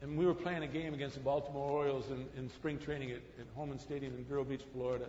And 0.02 0.18
we 0.18 0.26
were 0.26 0.34
playing 0.34 0.64
a 0.64 0.68
game 0.68 0.94
against 0.94 1.16
the 1.16 1.22
Baltimore 1.22 1.70
Orioles 1.70 2.06
in, 2.12 2.26
in 2.38 2.50
spring 2.50 2.78
training 2.78 3.12
at, 3.12 3.22
at 3.40 3.46
Holman 3.56 3.80
Stadium 3.80 4.14
in 4.18 4.26
Vero 4.26 4.44
Beach, 4.44 4.64
Florida. 4.74 5.06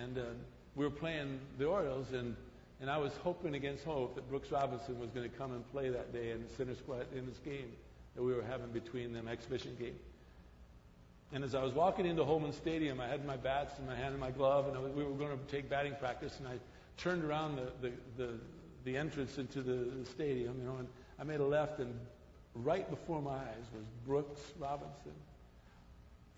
And 0.00 0.16
uh, 0.16 0.22
we 0.76 0.84
were 0.84 0.92
playing 0.92 1.40
the 1.58 1.66
Orioles, 1.66 2.06
and, 2.12 2.36
and 2.80 2.88
I 2.88 2.98
was 2.98 3.12
hoping 3.24 3.56
against 3.56 3.84
hope 3.84 4.14
that 4.14 4.28
Brooks 4.30 4.52
Robinson 4.52 4.98
was 5.00 5.10
going 5.10 5.28
to 5.28 5.36
come 5.36 5.52
and 5.52 5.68
play 5.72 5.88
that 5.90 6.12
day 6.12 6.30
in 6.30 6.44
the 6.44 6.54
center 6.56 6.76
squad 6.76 7.06
in 7.12 7.26
this 7.26 7.38
game 7.38 7.72
that 8.14 8.22
we 8.22 8.32
were 8.32 8.42
having 8.42 8.68
between 8.68 9.12
them, 9.12 9.26
exhibition 9.26 9.76
game. 9.78 9.96
And 11.32 11.44
as 11.44 11.54
I 11.54 11.62
was 11.62 11.72
walking 11.72 12.06
into 12.06 12.24
Holman 12.24 12.52
Stadium, 12.52 13.00
I 13.00 13.06
had 13.06 13.24
my 13.24 13.36
bats 13.36 13.78
in 13.78 13.86
my 13.86 13.94
hand 13.94 14.12
and 14.12 14.20
my 14.20 14.30
glove, 14.30 14.68
and 14.68 14.80
was, 14.80 14.92
we 14.92 15.04
were 15.04 15.10
going 15.10 15.36
to 15.36 15.44
take 15.50 15.68
batting 15.68 15.94
practice, 15.96 16.38
and 16.38 16.46
I 16.46 16.58
turned 16.96 17.24
around 17.24 17.56
the, 17.56 17.88
the, 17.88 17.92
the, 18.16 18.34
the 18.84 18.96
entrance 18.96 19.38
into 19.38 19.62
the, 19.62 20.04
stadium, 20.06 20.58
you 20.58 20.64
know, 20.64 20.76
and 20.76 20.88
I 21.18 21.24
made 21.24 21.40
a 21.40 21.44
left, 21.44 21.80
and 21.80 21.94
right 22.54 22.88
before 22.88 23.20
my 23.20 23.34
eyes 23.34 23.66
was 23.74 23.84
Brooks 24.06 24.40
Robinson. 24.58 25.12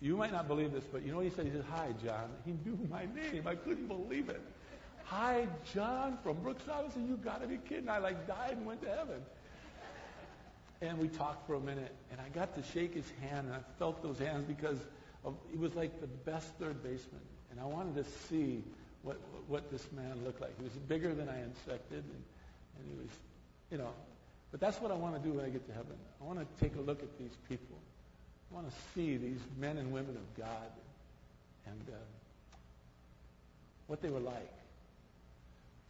You 0.01 0.17
might 0.17 0.33
not 0.33 0.47
believe 0.47 0.73
this, 0.73 0.83
but 0.91 1.03
you 1.03 1.11
know 1.11 1.17
what 1.17 1.25
he 1.25 1.31
said? 1.31 1.45
He 1.45 1.51
said, 1.51 1.65
Hi, 1.71 1.93
John. 2.03 2.29
He 2.45 2.51
knew 2.65 2.77
my 2.89 3.05
name. 3.15 3.47
I 3.47 3.55
couldn't 3.55 3.87
believe 3.87 4.29
it. 4.29 4.41
Hi, 5.05 5.47
John 5.73 6.17
from 6.23 6.37
Brooks 6.41 6.63
Robinson. 6.67 7.07
You 7.07 7.15
got 7.17 7.41
to 7.41 7.47
be 7.47 7.57
kidding. 7.57 7.87
I 7.87 7.99
like 7.99 8.27
died 8.27 8.57
and 8.57 8.65
went 8.65 8.81
to 8.81 8.89
heaven. 8.89 9.21
And 10.81 10.97
we 10.97 11.07
talked 11.07 11.47
for 11.47 11.55
a 11.55 11.59
minute, 11.61 11.95
and 12.11 12.19
I 12.19 12.27
got 12.29 12.53
to 12.55 12.63
shake 12.73 12.93
his 12.93 13.09
hand, 13.21 13.47
and 13.47 13.55
I 13.55 13.59
felt 13.79 14.03
those 14.03 14.19
hands 14.19 14.43
because 14.45 14.79
of, 15.23 15.35
he 15.49 15.57
was 15.57 15.73
like 15.75 16.01
the 16.01 16.07
best 16.07 16.47
third 16.59 16.83
baseman. 16.83 17.21
And 17.51 17.59
I 17.59 17.65
wanted 17.65 17.95
to 18.03 18.09
see 18.27 18.61
what, 19.03 19.17
what 19.47 19.71
this 19.71 19.87
man 19.93 20.19
looked 20.25 20.41
like. 20.41 20.57
He 20.57 20.63
was 20.63 20.73
bigger 20.73 21.13
than 21.13 21.29
I 21.29 21.39
expected, 21.41 22.03
and, 22.03 22.23
and 22.77 22.87
he 22.87 22.95
was, 22.95 23.09
you 23.71 23.77
know. 23.77 23.91
But 24.51 24.59
that's 24.59 24.79
what 24.79 24.91
I 24.91 24.95
want 24.95 25.15
to 25.15 25.27
do 25.27 25.35
when 25.35 25.45
I 25.45 25.49
get 25.49 25.65
to 25.67 25.73
heaven. 25.73 25.95
I 26.21 26.25
want 26.25 26.39
to 26.39 26.63
take 26.63 26.75
a 26.75 26.81
look 26.81 27.01
at 27.01 27.17
these 27.17 27.35
people. 27.49 27.77
I 28.51 28.55
want 28.55 28.69
to 28.69 28.75
see 28.93 29.17
these 29.17 29.39
men 29.57 29.77
and 29.77 29.91
women 29.91 30.15
of 30.15 30.37
God 30.37 30.71
and 31.65 31.81
uh, 31.89 31.95
what 33.87 34.01
they 34.01 34.09
were 34.09 34.19
like. 34.19 34.53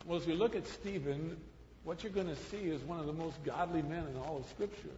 Well, 0.06 0.18
as 0.18 0.28
you 0.28 0.36
look 0.36 0.56
at 0.56 0.66
Stephen, 0.68 1.38
what 1.84 2.04
you're 2.04 2.12
going 2.14 2.28
to 2.28 2.36
see 2.36 2.58
is 2.58 2.82
one 2.84 3.00
of 3.00 3.06
the 3.06 3.14
most 3.14 3.44
godly 3.44 3.82
men 3.82 4.06
in 4.08 4.18
all 4.18 4.38
of 4.38 4.50
Scripture. 4.50 4.98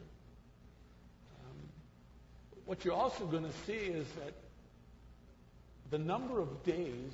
Um, 1.40 1.58
what 2.66 2.86
you're 2.86 2.94
also 2.94 3.26
going 3.26 3.46
to 3.46 3.54
see 3.66 3.74
is 3.74 4.06
that 4.24 4.34
the 5.90 5.98
number 5.98 6.40
of 6.40 6.64
days 6.64 7.12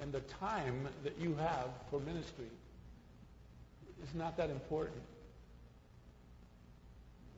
and 0.00 0.12
the 0.12 0.20
time 0.20 0.88
that 1.02 1.18
you 1.20 1.34
have 1.36 1.68
for 1.90 2.00
ministry 2.00 2.46
is 4.04 4.14
not 4.14 4.36
that 4.36 4.50
important. 4.50 5.00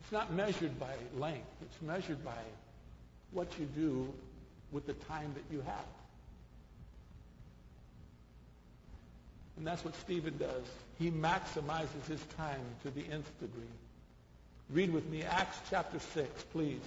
It's 0.03 0.13
not 0.13 0.33
measured 0.33 0.79
by 0.79 0.93
length. 1.19 1.49
It's 1.63 1.83
measured 1.83 2.25
by 2.25 2.43
what 3.33 3.49
you 3.59 3.67
do 3.67 4.13
with 4.73 4.87
the 4.87 4.95
time 4.95 5.35
that 5.35 5.55
you 5.55 5.63
have. 5.63 5.85
And 9.57 9.67
that's 9.67 9.85
what 9.85 9.95
Stephen 9.97 10.37
does. 10.39 10.65
He 10.99 11.11
maximizes 11.11 12.07
his 12.09 12.21
time 12.37 12.61
to 12.83 12.91
the 12.91 13.03
nth 13.11 13.41
degree. 13.41 13.63
Read 14.71 14.93
with 14.93 15.09
me 15.09 15.23
Acts 15.23 15.59
chapter 15.71 15.99
6, 15.99 16.43
please. 16.53 16.81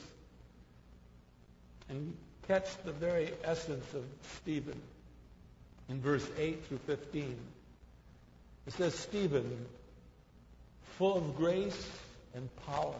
And 1.89 2.15
catch 2.47 2.67
the 2.83 2.91
very 2.91 3.31
essence 3.43 3.93
of 3.93 4.03
Stephen 4.37 4.79
in 5.89 5.99
verse 5.99 6.27
8 6.37 6.65
through 6.65 6.79
15. 6.85 7.35
It 8.69 8.73
says, 8.73 8.93
Stephen, 8.93 9.65
full 10.99 11.17
of 11.17 11.35
grace 11.35 11.89
and 12.35 12.47
power, 12.67 12.93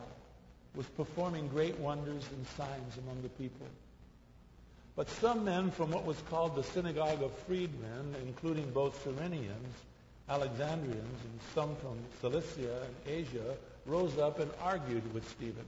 was 0.74 0.88
performing 0.88 1.48
great 1.48 1.78
wonders 1.78 2.28
and 2.36 2.48
signs 2.58 2.98
among 2.98 3.22
the 3.22 3.30
people. 3.30 3.68
But 4.96 5.12
some 5.12 5.46
men 5.46 5.70
from 5.70 5.92
what 5.92 6.06
was 6.06 6.20
called 6.32 6.56
the 6.56 6.64
synagogue 6.64 7.22
of 7.22 7.32
freedmen, 7.46 8.16
including 8.26 8.72
both 8.72 9.06
Cyrenians, 9.06 9.76
Alexandrians, 10.28 10.98
and 10.98 11.40
some 11.54 11.76
from 11.76 12.00
Cilicia 12.20 12.88
and 12.88 12.96
Asia, 13.06 13.56
rose 13.86 14.18
up 14.18 14.40
and 14.40 14.50
argued 14.64 15.14
with 15.14 15.30
Stephen. 15.30 15.66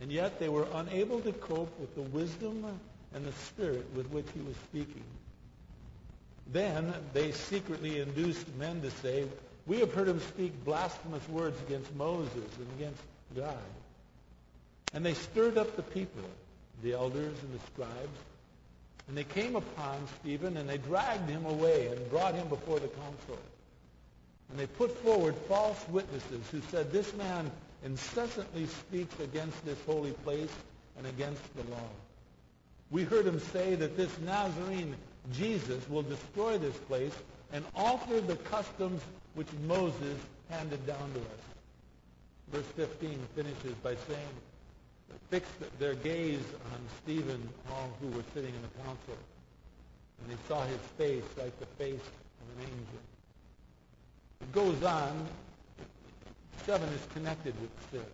And 0.00 0.10
yet 0.10 0.40
they 0.40 0.48
were 0.48 0.66
unable 0.74 1.20
to 1.20 1.32
cope 1.32 1.78
with 1.78 1.94
the 1.94 2.02
wisdom 2.02 2.66
and 3.14 3.24
the 3.24 3.32
spirit 3.34 3.86
with 3.94 4.10
which 4.10 4.26
he 4.34 4.40
was 4.40 4.56
speaking. 4.56 5.04
Then 6.52 6.92
they 7.12 7.32
secretly 7.32 8.00
induced 8.00 8.46
men 8.56 8.82
to 8.82 8.90
say, 8.90 9.24
We 9.66 9.78
have 9.80 9.94
heard 9.94 10.08
him 10.08 10.20
speak 10.20 10.64
blasphemous 10.64 11.26
words 11.28 11.60
against 11.62 11.94
Moses 11.94 12.32
and 12.58 12.66
against 12.76 13.02
God. 13.36 13.56
And 14.92 15.06
they 15.06 15.14
stirred 15.14 15.56
up 15.56 15.76
the 15.76 15.82
people, 15.82 16.24
the 16.82 16.94
elders 16.94 17.36
and 17.42 17.54
the 17.54 17.66
scribes, 17.72 18.18
and 19.10 19.16
they 19.16 19.24
came 19.24 19.56
upon 19.56 20.06
Stephen 20.20 20.56
and 20.56 20.68
they 20.68 20.78
dragged 20.78 21.28
him 21.28 21.44
away 21.44 21.88
and 21.88 22.10
brought 22.10 22.34
him 22.34 22.48
before 22.48 22.78
the 22.78 22.86
council. 22.86 23.38
And 24.50 24.58
they 24.58 24.66
put 24.66 24.96
forward 25.02 25.34
false 25.48 25.84
witnesses 25.88 26.48
who 26.50 26.60
said, 26.70 26.92
This 26.92 27.12
man 27.14 27.50
incessantly 27.84 28.66
speaks 28.66 29.18
against 29.18 29.64
this 29.64 29.78
holy 29.84 30.12
place 30.12 30.52
and 30.96 31.06
against 31.08 31.42
the 31.56 31.62
law. 31.72 31.88
We 32.90 33.04
heard 33.04 33.26
him 33.26 33.40
say 33.52 33.74
that 33.76 33.96
this 33.96 34.16
Nazarene 34.20 34.94
Jesus 35.32 35.88
will 35.88 36.02
destroy 36.02 36.58
this 36.58 36.76
place 36.76 37.14
and 37.52 37.64
alter 37.74 38.20
the 38.20 38.36
customs 38.36 39.02
which 39.34 39.48
Moses 39.66 40.18
handed 40.48 40.86
down 40.86 41.12
to 41.14 41.20
us. 41.20 41.42
Verse 42.52 42.88
15 42.88 43.18
finishes 43.34 43.74
by 43.82 43.94
saying, 44.08 44.34
fixed 45.30 45.78
their 45.78 45.94
gaze 45.94 46.44
on 46.72 46.80
Stephen, 47.02 47.48
all 47.70 47.90
who 48.00 48.08
were 48.08 48.24
sitting 48.34 48.54
in 48.54 48.62
the 48.62 48.84
council, 48.84 49.16
and 50.20 50.30
they 50.30 50.48
saw 50.48 50.62
his 50.64 50.80
face 50.98 51.24
like 51.38 51.58
the 51.60 51.66
face 51.66 51.94
of 51.94 52.58
an 52.58 52.64
angel. 52.64 53.00
It 54.40 54.52
goes 54.52 54.82
on. 54.82 55.26
Seven 56.66 56.88
is 56.90 57.06
connected 57.14 57.54
with 57.60 57.70
six. 57.90 58.04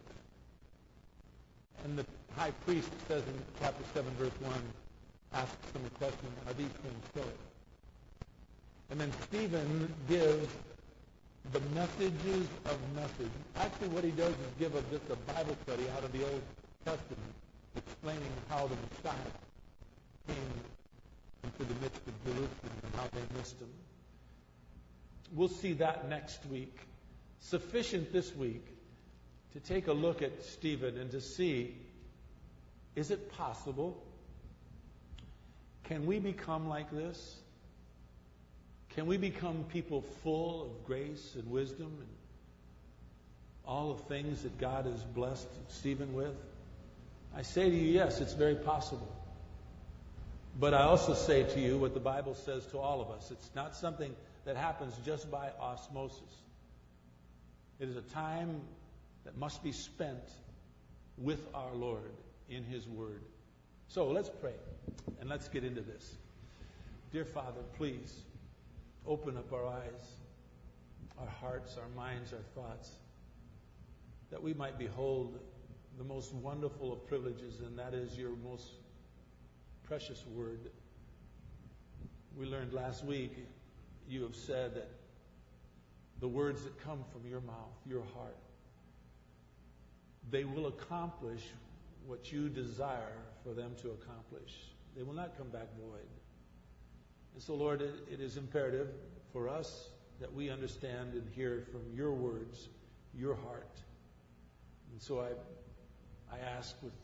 And 1.84 1.98
the 1.98 2.06
high 2.36 2.52
priest 2.64 2.90
says 3.08 3.22
in 3.22 3.34
chapter 3.60 3.82
7, 3.94 4.10
verse 4.18 4.30
1, 4.40 4.52
asks 5.34 5.70
them 5.72 5.82
a 5.86 5.90
question, 5.98 6.28
are 6.46 6.52
these 6.54 6.66
things 6.82 7.02
so? 7.14 7.22
And 8.90 9.00
then 9.00 9.10
Stephen 9.28 9.92
gives 10.08 10.48
the 11.52 11.60
messages 11.74 12.46
of 12.66 12.78
message. 12.94 13.30
Actually, 13.56 13.88
what 13.88 14.04
he 14.04 14.10
does 14.10 14.32
is 14.32 14.52
give 14.58 14.74
a, 14.74 14.82
just 14.90 15.04
a 15.10 15.16
Bible 15.32 15.56
study 15.64 15.84
out 15.96 16.04
of 16.04 16.12
the 16.12 16.22
Old 16.24 16.42
Testament, 16.84 17.34
explaining 17.76 18.32
how 18.48 18.66
the 18.66 18.76
Messiah 18.76 19.32
came 20.26 20.36
into 21.44 21.64
the 21.72 21.80
midst 21.80 22.00
of 22.06 22.24
Jerusalem 22.24 22.76
and 22.84 22.94
how 22.96 23.06
they 23.12 23.38
missed 23.38 23.60
him. 23.60 23.68
We'll 25.34 25.48
see 25.48 25.74
that 25.74 26.08
next 26.08 26.44
week. 26.46 26.76
Sufficient 27.40 28.12
this 28.12 28.34
week 28.34 28.64
to 29.52 29.60
take 29.60 29.88
a 29.88 29.92
look 29.92 30.22
at 30.22 30.44
Stephen 30.44 30.98
and 30.98 31.10
to 31.12 31.20
see 31.20 31.74
is 32.96 33.10
it 33.10 33.30
possible? 33.36 34.02
Can 35.86 36.06
we 36.06 36.18
become 36.18 36.68
like 36.68 36.90
this? 36.90 37.36
Can 38.90 39.06
we 39.06 39.16
become 39.16 39.64
people 39.72 40.02
full 40.22 40.64
of 40.64 40.84
grace 40.84 41.34
and 41.34 41.50
wisdom 41.50 41.92
and 41.98 42.08
all 43.64 43.94
the 43.94 44.02
things 44.04 44.42
that 44.42 44.58
God 44.58 44.86
has 44.86 45.02
blessed 45.02 45.48
Stephen 45.68 46.14
with? 46.14 46.34
I 47.36 47.42
say 47.42 47.68
to 47.68 47.76
you, 47.76 47.92
yes, 47.92 48.20
it's 48.20 48.32
very 48.32 48.56
possible. 48.56 49.14
But 50.58 50.72
I 50.72 50.82
also 50.82 51.14
say 51.14 51.44
to 51.44 51.60
you 51.60 51.78
what 51.78 51.92
the 51.94 52.00
Bible 52.00 52.34
says 52.34 52.64
to 52.66 52.78
all 52.78 53.00
of 53.00 53.10
us. 53.10 53.30
It's 53.30 53.50
not 53.54 53.76
something 53.76 54.14
that 54.46 54.56
happens 54.56 54.94
just 55.04 55.30
by 55.30 55.50
osmosis. 55.60 56.22
It 57.78 57.88
is 57.88 57.96
a 57.96 58.14
time 58.14 58.62
that 59.24 59.36
must 59.36 59.62
be 59.62 59.72
spent 59.72 60.22
with 61.18 61.40
our 61.54 61.74
Lord 61.74 62.10
in 62.48 62.64
His 62.64 62.88
Word. 62.88 63.22
So 63.88 64.08
let's 64.08 64.28
pray 64.28 64.54
and 65.20 65.28
let's 65.28 65.48
get 65.48 65.64
into 65.64 65.80
this. 65.80 66.16
Dear 67.12 67.24
Father, 67.24 67.62
please 67.76 68.22
open 69.06 69.36
up 69.36 69.52
our 69.52 69.66
eyes, 69.66 70.16
our 71.18 71.28
hearts, 71.28 71.76
our 71.78 71.88
minds, 71.96 72.32
our 72.32 72.42
thoughts, 72.54 72.90
that 74.30 74.42
we 74.42 74.52
might 74.54 74.78
behold 74.78 75.38
the 75.98 76.04
most 76.04 76.34
wonderful 76.34 76.92
of 76.92 77.06
privileges, 77.06 77.60
and 77.60 77.78
that 77.78 77.94
is 77.94 78.18
your 78.18 78.32
most 78.44 78.66
precious 79.84 80.24
word. 80.34 80.70
We 82.36 82.46
learned 82.46 82.72
last 82.74 83.04
week, 83.04 83.32
you 84.08 84.22
have 84.24 84.36
said 84.36 84.74
that 84.74 84.90
the 86.20 86.28
words 86.28 86.64
that 86.64 86.78
come 86.84 87.04
from 87.12 87.28
your 87.28 87.40
mouth, 87.40 87.76
your 87.86 88.02
heart, 88.14 88.36
they 90.30 90.44
will 90.44 90.66
accomplish 90.66 91.42
what 92.06 92.32
you 92.32 92.48
desire 92.48 93.18
for 93.42 93.52
them 93.52 93.72
to 93.82 93.90
accomplish. 93.90 94.52
They 94.96 95.02
will 95.02 95.14
not 95.14 95.36
come 95.36 95.48
back 95.48 95.68
void. 95.78 96.08
And 97.34 97.42
so, 97.42 97.54
Lord, 97.54 97.82
it, 97.82 97.94
it 98.10 98.20
is 98.20 98.36
imperative 98.36 98.88
for 99.32 99.48
us 99.48 99.90
that 100.20 100.32
we 100.32 100.48
understand 100.50 101.12
and 101.14 101.28
hear 101.34 101.66
from 101.70 101.82
your 101.94 102.12
words, 102.12 102.68
your 103.14 103.34
heart. 103.34 103.80
And 104.92 105.02
so 105.02 105.20
I, 105.20 106.34
I 106.34 106.38
ask 106.56 106.74
with, 106.82 106.94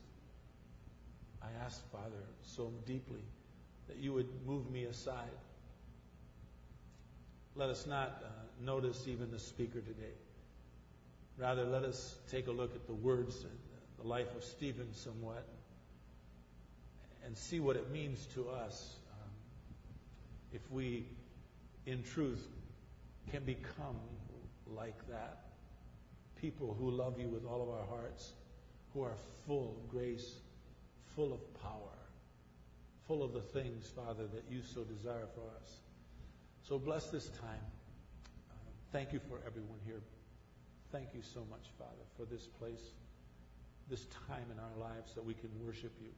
I 1.42 1.48
ask, 1.64 1.82
Father, 1.90 2.24
so 2.42 2.72
deeply 2.86 3.22
that 3.88 3.98
you 3.98 4.12
would 4.14 4.28
move 4.46 4.70
me 4.70 4.84
aside. 4.84 5.28
Let 7.54 7.68
us 7.68 7.86
not 7.86 8.22
uh, 8.24 8.28
notice 8.64 9.06
even 9.06 9.30
the 9.30 9.38
speaker 9.38 9.80
today. 9.80 10.14
Rather, 11.36 11.64
let 11.64 11.82
us 11.82 12.16
take 12.30 12.46
a 12.46 12.52
look 12.52 12.74
at 12.74 12.86
the 12.86 12.94
words 12.94 13.44
the 14.02 14.08
life 14.08 14.34
of 14.34 14.42
Stephen 14.42 14.92
somewhat 14.92 15.46
and 17.24 17.36
see 17.36 17.60
what 17.60 17.76
it 17.76 17.90
means 17.90 18.26
to 18.34 18.48
us 18.48 18.96
um, 19.12 19.30
if 20.52 20.60
we, 20.70 21.06
in 21.86 22.02
truth, 22.02 22.44
can 23.30 23.44
become 23.44 23.96
like 24.66 25.08
that. 25.08 25.38
People 26.40 26.76
who 26.78 26.90
love 26.90 27.20
you 27.20 27.28
with 27.28 27.44
all 27.44 27.62
of 27.62 27.68
our 27.68 27.86
hearts, 27.86 28.32
who 28.92 29.02
are 29.02 29.14
full 29.46 29.76
of 29.76 29.88
grace, 29.88 30.34
full 31.14 31.32
of 31.32 31.62
power, 31.62 31.96
full 33.06 33.22
of 33.22 33.32
the 33.32 33.40
things, 33.40 33.88
Father, 33.94 34.24
that 34.34 34.44
you 34.50 34.62
so 34.62 34.82
desire 34.82 35.28
for 35.34 35.42
us. 35.62 35.76
So 36.62 36.78
bless 36.78 37.06
this 37.06 37.28
time. 37.28 37.64
Uh, 38.50 38.54
thank 38.90 39.12
you 39.12 39.20
for 39.28 39.38
everyone 39.46 39.78
here. 39.86 40.00
Thank 40.90 41.08
you 41.14 41.22
so 41.22 41.40
much, 41.50 41.68
Father, 41.78 42.04
for 42.16 42.24
this 42.24 42.46
place, 42.58 42.92
this 43.88 44.04
time 44.28 44.44
in 44.50 44.58
our 44.58 44.88
lives 44.90 45.14
that 45.14 45.24
we 45.24 45.34
can 45.34 45.50
worship 45.64 45.92
you. 46.00 46.10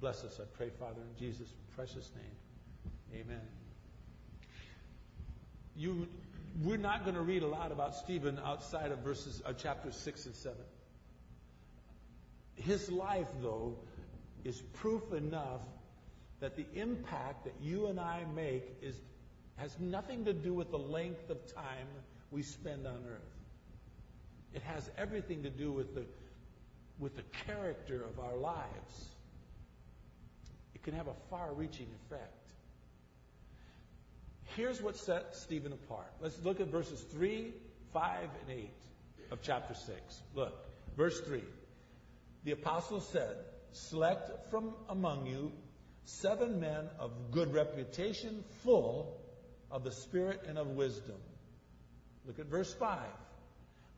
Bless 0.00 0.24
us, 0.24 0.40
I 0.40 0.44
pray, 0.56 0.70
Father, 0.78 1.00
in 1.02 1.18
Jesus' 1.18 1.52
precious 1.76 2.10
name. 2.16 3.20
Amen. 3.22 3.40
You, 5.76 6.08
we're 6.62 6.78
not 6.78 7.04
going 7.04 7.16
to 7.16 7.22
read 7.22 7.42
a 7.42 7.46
lot 7.46 7.72
about 7.72 7.94
Stephen 7.94 8.40
outside 8.44 8.92
of 8.92 9.00
verses 9.00 9.40
of 9.40 9.58
chapters 9.58 9.96
six 9.96 10.26
and 10.26 10.34
seven. 10.34 10.64
His 12.54 12.90
life, 12.90 13.28
though, 13.42 13.76
is 14.44 14.60
proof 14.74 15.12
enough 15.12 15.60
that 16.40 16.56
the 16.56 16.66
impact 16.74 17.44
that 17.44 17.54
you 17.60 17.86
and 17.86 18.00
I 18.00 18.24
make 18.34 18.64
is 18.82 18.94
has 19.56 19.78
nothing 19.78 20.24
to 20.24 20.32
do 20.32 20.54
with 20.54 20.70
the 20.70 20.78
length 20.78 21.28
of 21.28 21.54
time 21.54 21.86
we 22.30 22.42
spend 22.42 22.86
on 22.86 23.04
earth. 23.06 23.39
It 24.54 24.62
has 24.62 24.90
everything 24.98 25.42
to 25.44 25.50
do 25.50 25.72
with 25.72 25.94
the 25.94 27.22
character 27.46 28.02
of 28.04 28.18
our 28.18 28.36
lives. 28.36 29.08
It 30.74 30.82
can 30.82 30.94
have 30.94 31.08
a 31.08 31.14
far-reaching 31.28 31.86
effect. 32.04 32.34
Here's 34.56 34.82
what 34.82 34.96
set 34.96 35.36
Stephen 35.36 35.72
apart. 35.72 36.12
Let's 36.20 36.42
look 36.42 36.60
at 36.60 36.68
verses 36.68 37.00
3, 37.12 37.52
5, 37.92 38.20
and 38.22 38.58
8 38.58 38.70
of 39.30 39.38
chapter 39.42 39.74
6. 39.74 40.22
Look, 40.34 40.54
verse 40.96 41.20
3. 41.20 41.42
The 42.44 42.52
apostle 42.52 43.00
said, 43.00 43.36
Select 43.72 44.50
from 44.50 44.74
among 44.88 45.26
you 45.26 45.52
seven 46.04 46.58
men 46.58 46.88
of 46.98 47.12
good 47.30 47.54
reputation, 47.54 48.42
full 48.64 49.20
of 49.70 49.84
the 49.84 49.92
Spirit 49.92 50.42
and 50.48 50.58
of 50.58 50.68
wisdom. 50.68 51.18
Look 52.26 52.40
at 52.40 52.46
verse 52.46 52.74
5. 52.74 52.98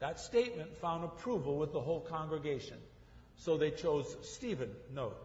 That 0.02 0.18
statement 0.18 0.76
found 0.78 1.04
approval 1.04 1.58
with 1.58 1.72
the 1.72 1.80
whole 1.80 2.00
congregation. 2.00 2.76
So 3.36 3.56
they 3.56 3.70
chose 3.70 4.16
Stephen, 4.22 4.70
note, 4.92 5.16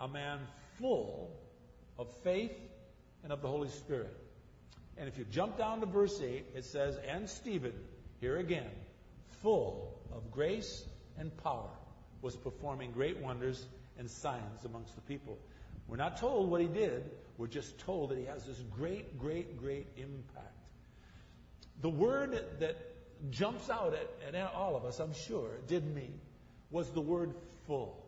a 0.00 0.08
man 0.08 0.40
full 0.80 1.30
of 2.00 2.08
faith 2.24 2.50
and 3.22 3.32
of 3.32 3.42
the 3.42 3.46
Holy 3.46 3.68
Spirit. 3.68 4.12
And 4.98 5.06
if 5.06 5.18
you 5.18 5.24
jump 5.30 5.56
down 5.56 5.78
to 5.80 5.86
verse 5.86 6.20
8, 6.20 6.46
it 6.56 6.64
says, 6.64 6.98
And 7.08 7.30
Stephen, 7.30 7.74
here 8.20 8.38
again, 8.38 8.68
full 9.40 9.96
of 10.12 10.32
grace 10.32 10.84
and 11.16 11.30
power, 11.44 11.70
was 12.20 12.34
performing 12.34 12.90
great 12.90 13.20
wonders 13.20 13.64
and 14.00 14.10
signs 14.10 14.64
amongst 14.64 14.96
the 14.96 15.02
people. 15.02 15.38
We're 15.86 15.96
not 15.96 16.16
told 16.16 16.50
what 16.50 16.60
he 16.60 16.66
did, 16.66 17.08
we're 17.38 17.46
just 17.46 17.78
told 17.78 18.10
that 18.10 18.18
he 18.18 18.24
has 18.24 18.44
this 18.44 18.60
great, 18.76 19.16
great, 19.16 19.56
great 19.60 19.86
impact. 19.96 20.50
The 21.82 21.90
word 21.90 22.44
that 22.58 22.93
jumps 23.30 23.70
out 23.70 23.94
at, 23.94 24.34
at 24.34 24.52
all 24.54 24.76
of 24.76 24.84
us, 24.84 24.98
I'm 25.00 25.14
sure, 25.14 25.50
did 25.66 25.86
me, 25.94 26.10
was 26.70 26.90
the 26.90 27.00
word 27.00 27.34
full. 27.66 28.04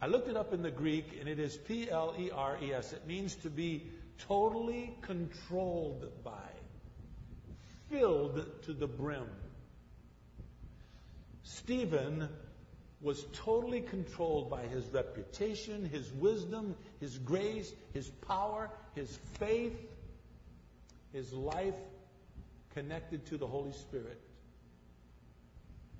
I 0.00 0.06
looked 0.06 0.28
it 0.28 0.36
up 0.36 0.52
in 0.52 0.62
the 0.62 0.70
Greek, 0.70 1.16
and 1.18 1.28
it 1.28 1.38
is 1.38 1.56
P 1.56 1.90
L 1.90 2.14
E 2.18 2.30
R 2.30 2.56
E 2.62 2.72
S. 2.72 2.92
It 2.92 3.06
means 3.06 3.34
to 3.36 3.50
be 3.50 3.90
totally 4.26 4.96
controlled 5.02 6.08
by, 6.22 6.50
filled 7.90 8.44
to 8.62 8.72
the 8.72 8.86
brim. 8.86 9.28
Stephen 11.42 12.28
was 13.00 13.24
totally 13.32 13.80
controlled 13.80 14.50
by 14.50 14.62
his 14.62 14.84
reputation, 14.86 15.84
his 15.84 16.12
wisdom, 16.12 16.76
his 17.00 17.18
grace, 17.18 17.72
his 17.92 18.08
power, 18.08 18.70
his 18.94 19.18
faith, 19.38 19.76
his 21.12 21.32
life 21.32 21.74
connected 22.78 23.26
to 23.26 23.36
the 23.36 23.46
Holy 23.46 23.72
Spirit. 23.72 24.20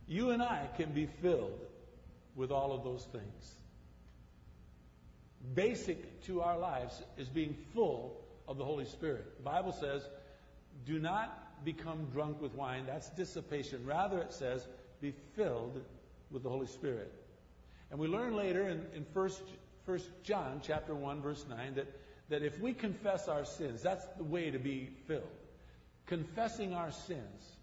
You 0.06 0.30
and 0.30 0.40
I 0.40 0.68
can 0.76 0.92
be 0.92 1.06
filled 1.06 1.60
with 2.36 2.52
all 2.52 2.72
of 2.72 2.84
those 2.84 3.04
things. 3.10 3.54
Basic 5.54 6.22
to 6.26 6.40
our 6.40 6.56
lives 6.56 7.02
is 7.16 7.28
being 7.28 7.56
full 7.74 8.20
of 8.46 8.58
the 8.58 8.64
Holy 8.64 8.84
Spirit. 8.84 9.38
The 9.38 9.42
Bible 9.42 9.72
says, 9.72 10.08
do 10.86 11.00
not 11.00 11.64
become 11.64 12.06
drunk 12.12 12.40
with 12.40 12.54
wine. 12.54 12.84
That's 12.86 13.10
dissipation. 13.10 13.84
Rather, 13.84 14.20
it 14.20 14.32
says, 14.32 14.64
be 15.00 15.12
filled 15.34 15.82
with 16.30 16.44
the 16.44 16.48
Holy 16.48 16.68
Spirit. 16.68 17.12
And 17.90 17.98
we 17.98 18.06
learn 18.06 18.36
later 18.36 18.68
in, 18.68 18.86
in 18.94 19.04
1, 19.12 19.30
1 19.84 20.00
John 20.22 20.60
chapter 20.62 20.94
1, 20.94 21.22
verse 21.22 21.44
9, 21.48 21.74
that, 21.74 21.88
that 22.28 22.42
if 22.44 22.60
we 22.60 22.72
confess 22.72 23.26
our 23.26 23.44
sins, 23.44 23.82
that's 23.82 24.06
the 24.16 24.24
way 24.24 24.52
to 24.52 24.60
be 24.60 24.90
filled. 25.08 25.37
Confessing 26.08 26.74
our 26.74 26.90
sins, 26.90 27.56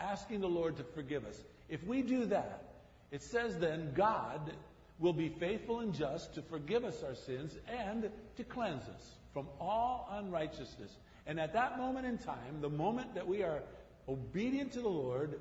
asking 0.00 0.40
the 0.40 0.48
Lord 0.48 0.76
to 0.76 0.84
forgive 0.84 1.24
us. 1.24 1.42
If 1.68 1.82
we 1.84 2.02
do 2.02 2.26
that, 2.26 2.64
it 3.10 3.22
says 3.22 3.58
then 3.58 3.92
God 3.94 4.52
will 4.98 5.12
be 5.12 5.28
faithful 5.28 5.80
and 5.80 5.94
just 5.94 6.34
to 6.34 6.42
forgive 6.42 6.84
us 6.84 7.02
our 7.02 7.14
sins 7.14 7.56
and 7.66 8.10
to 8.36 8.44
cleanse 8.44 8.84
us 8.88 9.14
from 9.32 9.46
all 9.58 10.08
unrighteousness. 10.12 10.96
And 11.26 11.40
at 11.40 11.54
that 11.54 11.78
moment 11.78 12.06
in 12.06 12.18
time, 12.18 12.60
the 12.60 12.68
moment 12.68 13.14
that 13.14 13.26
we 13.26 13.42
are 13.42 13.62
obedient 14.08 14.72
to 14.72 14.80
the 14.80 14.88
Lord, 14.88 15.40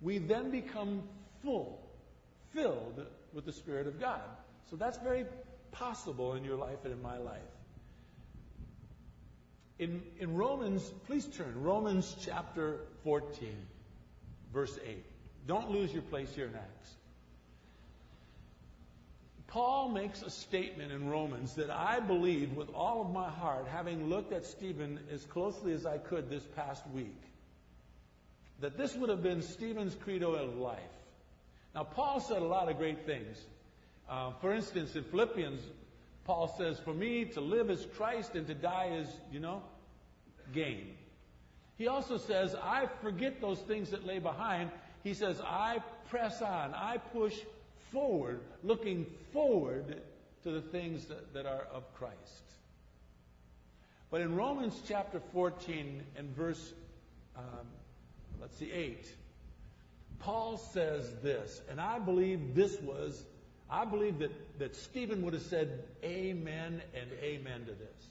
we 0.00 0.18
then 0.18 0.50
become 0.50 1.02
full 1.42 1.86
filled 2.56 3.06
with 3.32 3.44
the 3.44 3.52
Spirit 3.52 3.86
of 3.86 4.00
God. 4.00 4.22
So 4.70 4.76
that's 4.76 4.98
very 4.98 5.26
possible 5.72 6.34
in 6.34 6.44
your 6.44 6.56
life 6.56 6.78
and 6.84 6.92
in 6.92 7.02
my 7.02 7.18
life. 7.18 7.40
In, 9.78 10.02
in 10.18 10.34
Romans, 10.34 10.82
please 11.06 11.26
turn, 11.26 11.62
Romans 11.62 12.16
chapter 12.20 12.80
14. 13.04 13.54
verse 14.52 14.78
8. 14.86 15.04
Don't 15.46 15.70
lose 15.70 15.92
your 15.92 16.02
place 16.02 16.34
here 16.34 16.46
in 16.46 16.54
Acts. 16.54 16.90
Paul 19.48 19.90
makes 19.90 20.22
a 20.22 20.30
statement 20.30 20.92
in 20.92 21.08
Romans 21.08 21.54
that 21.54 21.70
I 21.70 22.00
believe 22.00 22.56
with 22.56 22.68
all 22.74 23.00
of 23.02 23.12
my 23.12 23.28
heart, 23.28 23.66
having 23.70 24.08
looked 24.08 24.32
at 24.32 24.44
Stephen 24.44 24.98
as 25.12 25.24
closely 25.24 25.72
as 25.72 25.86
I 25.86 25.98
could 25.98 26.28
this 26.28 26.44
past 26.56 26.82
week, 26.90 27.20
that 28.60 28.76
this 28.76 28.94
would 28.96 29.08
have 29.10 29.22
been 29.22 29.42
Stephen's 29.42 29.94
credo 29.94 30.34
of 30.34 30.56
life. 30.56 30.80
Now, 31.74 31.84
Paul 31.84 32.20
said 32.20 32.42
a 32.42 32.46
lot 32.46 32.70
of 32.70 32.78
great 32.78 33.04
things. 33.06 33.38
Uh, 34.08 34.32
for 34.40 34.52
instance, 34.52 34.96
in 34.96 35.04
Philippians, 35.04 35.60
Paul 36.26 36.52
says, 36.58 36.78
For 36.80 36.92
me 36.92 37.24
to 37.24 37.40
live 37.40 37.70
is 37.70 37.86
Christ 37.96 38.34
and 38.34 38.46
to 38.48 38.54
die 38.54 38.98
is, 39.00 39.08
you 39.30 39.38
know, 39.38 39.62
gain. 40.52 40.88
He 41.78 41.86
also 41.86 42.18
says, 42.18 42.54
I 42.54 42.86
forget 43.00 43.40
those 43.40 43.60
things 43.60 43.90
that 43.90 44.04
lay 44.04 44.18
behind. 44.18 44.70
He 45.04 45.14
says, 45.14 45.40
I 45.40 45.78
press 46.10 46.42
on, 46.42 46.74
I 46.74 46.98
push 46.98 47.34
forward, 47.92 48.40
looking 48.64 49.06
forward 49.32 50.02
to 50.42 50.50
the 50.50 50.60
things 50.60 51.04
that, 51.06 51.32
that 51.34 51.46
are 51.46 51.66
of 51.72 51.82
Christ. 51.94 52.14
But 54.10 54.20
in 54.20 54.34
Romans 54.34 54.80
chapter 54.88 55.20
14 55.32 56.02
and 56.16 56.34
verse, 56.34 56.72
um, 57.36 57.66
let's 58.40 58.56
see, 58.56 58.72
8, 58.72 59.06
Paul 60.20 60.56
says 60.56 61.12
this, 61.22 61.60
and 61.70 61.80
I 61.80 61.98
believe 61.98 62.54
this 62.54 62.80
was, 62.80 63.24
I 63.68 63.84
believe 63.84 64.18
that, 64.20 64.58
that 64.58 64.76
Stephen 64.76 65.22
would 65.22 65.34
have 65.34 65.42
said 65.42 65.84
amen 66.04 66.82
and 66.94 67.10
amen 67.22 67.60
to 67.66 67.72
this. 67.72 68.08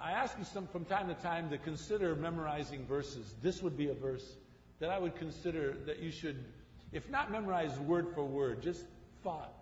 I 0.00 0.12
ask 0.12 0.36
you 0.38 0.44
some, 0.44 0.66
from 0.68 0.84
time 0.84 1.08
to 1.08 1.14
time 1.14 1.50
to 1.50 1.58
consider 1.58 2.14
memorizing 2.14 2.84
verses. 2.86 3.34
This 3.42 3.62
would 3.62 3.76
be 3.76 3.88
a 3.88 3.94
verse 3.94 4.36
that 4.80 4.90
I 4.90 4.98
would 4.98 5.16
consider 5.16 5.76
that 5.86 6.00
you 6.00 6.10
should, 6.10 6.44
if 6.92 7.08
not 7.10 7.32
memorize 7.32 7.76
word 7.80 8.08
for 8.14 8.24
word, 8.24 8.62
just 8.62 8.84
thought. 9.24 9.54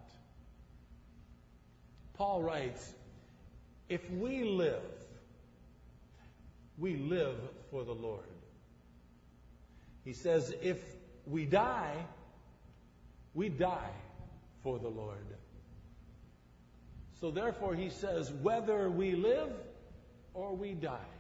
Paul 2.15 2.43
writes, 2.43 2.95
if 3.89 4.11
we 4.11 4.45
live, 4.45 4.83
we 6.79 6.97
live 6.97 7.37
for 7.71 7.85
the 7.85 7.95
Lord. 7.95 8.25
He 10.05 10.13
says, 10.13 10.55
if 10.63 10.79
we 11.27 11.45
die, 11.45 11.95
we 13.37 13.51
die 13.51 13.93
for 14.63 14.79
the 14.79 14.89
Lord. 14.89 15.27
So 17.21 17.31
therefore, 17.31 17.75
he 17.75 17.91
says, 17.91 18.33
whether 18.33 18.91
we 18.91 19.15
live 19.15 19.51
or 20.33 20.57
we 20.57 20.73
die, 20.73 21.13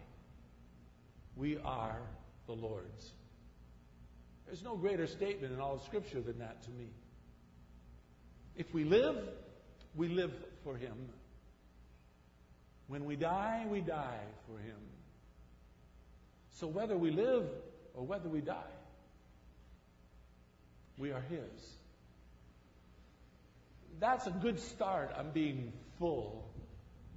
we 1.37 1.59
are 1.59 2.00
the 2.46 2.55
Lord's. 2.55 3.12
There's 4.46 4.62
no 4.62 4.76
greater 4.76 5.07
statement 5.07 5.52
in 5.52 5.61
all 5.61 5.74
of 5.74 5.83
Scripture 5.83 6.22
than 6.22 6.38
that 6.38 6.62
to 6.62 6.70
me. 6.70 6.88
If 8.57 8.72
we 8.72 8.85
live, 8.85 9.16
we 9.94 10.09
live 10.09 10.33
for 10.64 10.74
Him. 10.74 10.94
When 12.88 13.05
we 13.05 13.16
die, 13.16 13.66
we 13.70 13.83
die 13.83 14.24
for 14.46 14.59
Him. 14.59 14.79
So 16.52 16.66
whether 16.66 16.96
we 16.96 17.11
live 17.11 17.44
or 17.92 18.07
whether 18.07 18.31
we 18.31 18.40
die, 18.40 18.72
we 20.96 21.12
are 21.12 21.22
His. 21.29 21.76
That's 23.99 24.27
a 24.27 24.31
good 24.31 24.61
start 24.61 25.13
on 25.17 25.31
being 25.31 25.73
full 25.99 26.45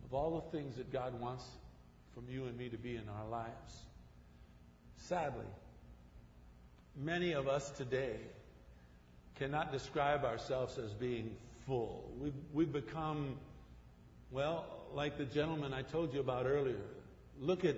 of 0.05 0.13
all 0.13 0.41
the 0.41 0.57
things 0.57 0.77
that 0.77 0.91
God 0.91 1.19
wants 1.19 1.45
from 2.13 2.25
you 2.29 2.45
and 2.45 2.57
me 2.57 2.69
to 2.69 2.77
be 2.77 2.95
in 2.95 3.03
our 3.09 3.27
lives. 3.29 3.83
Sadly, 4.97 5.45
many 6.95 7.33
of 7.33 7.47
us 7.47 7.69
today 7.71 8.15
cannot 9.35 9.71
describe 9.71 10.25
ourselves 10.25 10.77
as 10.77 10.93
being 10.93 11.35
full. 11.65 12.11
We've, 12.19 12.33
we've 12.53 12.71
become, 12.71 13.35
well, 14.31 14.65
like 14.93 15.17
the 15.17 15.25
gentleman 15.25 15.73
I 15.73 15.81
told 15.81 16.13
you 16.13 16.19
about 16.19 16.45
earlier. 16.45 16.81
Look 17.39 17.65
at 17.65 17.77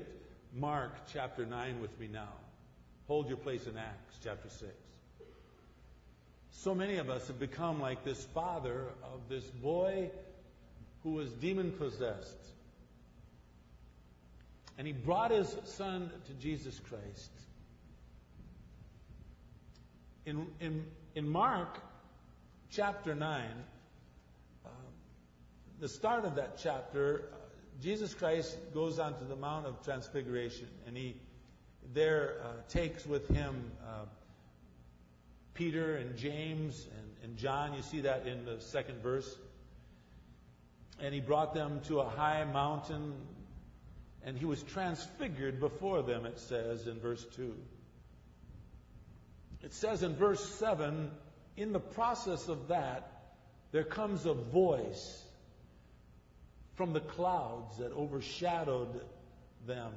Mark 0.55 1.07
chapter 1.13 1.45
9 1.45 1.81
with 1.81 1.97
me 1.99 2.07
now. 2.07 2.33
Hold 3.07 3.27
your 3.27 3.37
place 3.37 3.67
in 3.67 3.77
Acts 3.77 4.17
chapter 4.23 4.49
6. 4.49 4.71
So 6.51 6.75
many 6.75 6.97
of 6.97 7.09
us 7.09 7.27
have 7.27 7.39
become 7.39 7.81
like 7.81 8.03
this 8.03 8.23
father 8.33 8.85
of 9.03 9.21
this 9.29 9.43
boy 9.45 10.11
who 11.03 11.11
was 11.11 11.31
demon 11.31 11.71
possessed. 11.71 12.37
And 14.77 14.85
he 14.85 14.93
brought 14.93 15.31
his 15.31 15.55
son 15.65 16.11
to 16.27 16.33
Jesus 16.33 16.79
Christ. 16.87 17.31
In, 20.25 20.47
in, 20.59 20.85
in 21.15 21.27
Mark 21.27 21.79
chapter 22.69 23.15
9, 23.15 23.43
uh, 24.65 24.69
the 25.79 25.89
start 25.89 26.25
of 26.25 26.35
that 26.35 26.57
chapter, 26.57 27.29
uh, 27.31 27.35
Jesus 27.81 28.13
Christ 28.13 28.55
goes 28.73 28.99
onto 28.99 29.27
the 29.27 29.35
Mount 29.35 29.65
of 29.65 29.83
Transfiguration, 29.83 30.67
and 30.85 30.95
he 30.95 31.15
there 31.93 32.35
uh, 32.43 32.47
takes 32.69 33.05
with 33.05 33.27
him 33.29 33.71
uh, 33.83 34.05
Peter 35.61 35.95
and 35.97 36.17
James 36.17 36.87
and, 36.97 37.07
and 37.23 37.37
John. 37.37 37.75
You 37.75 37.83
see 37.83 38.01
that 38.01 38.25
in 38.25 38.45
the 38.45 38.59
second 38.59 39.03
verse. 39.03 39.31
And 40.99 41.13
he 41.13 41.19
brought 41.19 41.53
them 41.53 41.81
to 41.87 41.99
a 41.99 42.09
high 42.09 42.43
mountain, 42.45 43.13
and 44.25 44.35
he 44.35 44.45
was 44.45 44.63
transfigured 44.63 45.59
before 45.59 46.01
them, 46.01 46.25
it 46.25 46.39
says 46.39 46.87
in 46.87 46.99
verse 46.99 47.23
2. 47.35 47.53
It 49.61 49.71
says 49.71 50.01
in 50.01 50.15
verse 50.15 50.43
7 50.43 51.11
in 51.57 51.73
the 51.73 51.79
process 51.79 52.47
of 52.47 52.69
that, 52.69 53.11
there 53.71 53.83
comes 53.83 54.25
a 54.25 54.33
voice 54.33 55.23
from 56.73 56.93
the 56.93 57.01
clouds 57.01 57.77
that 57.77 57.91
overshadowed 57.91 58.99
them. 59.67 59.93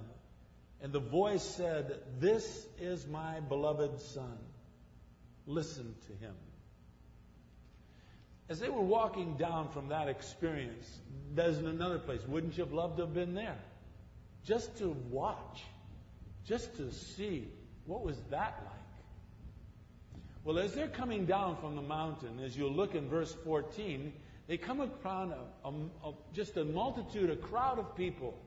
And 0.83 0.93
the 0.93 1.01
voice 1.01 1.43
said, 1.43 2.03
This 2.21 2.67
is 2.79 3.07
my 3.07 3.41
beloved 3.41 3.99
Son. 4.01 4.37
Listen 5.47 5.95
to 6.07 6.25
him. 6.25 6.35
As 8.49 8.61
they 8.61 8.69
were 8.69 8.83
walking 8.83 9.37
down 9.37 9.71
from 9.71 9.89
that 9.89 10.09
experience, 10.09 10.99
there's 11.35 11.59
another 11.59 11.99
place. 11.99 12.21
Wouldn't 12.27 12.57
you 12.57 12.65
have 12.65 12.73
loved 12.73 12.99
to 12.99 13.05
have 13.05 13.15
been 13.15 13.35
there? 13.35 13.57
Just 14.45 14.77
to 14.79 14.95
watch, 15.11 15.63
just 16.47 16.77
to 16.77 16.93
see 16.93 17.49
what 17.87 18.05
was 18.05 18.19
that 18.31 18.61
like? 18.65 18.75
Well, 20.45 20.59
as 20.59 20.75
they're 20.75 20.89
coming 20.89 21.25
down 21.25 21.57
from 21.57 21.75
the 21.75 21.83
mountain, 21.83 22.39
as 22.45 22.57
you'll 22.57 22.73
look 22.73 22.95
in 22.95 23.09
verse 23.09 23.35
14, 23.45 24.13
they 24.47 24.59
come 24.59 24.81
upon 24.81 25.33
a, 25.33 25.69
a, 25.69 25.71
a, 26.11 26.13
just 26.35 26.59
a 26.59 26.65
multitude, 26.65 27.31
a 27.31 27.37
crowd 27.37 27.79
of 27.79 27.97
people. 27.97 28.39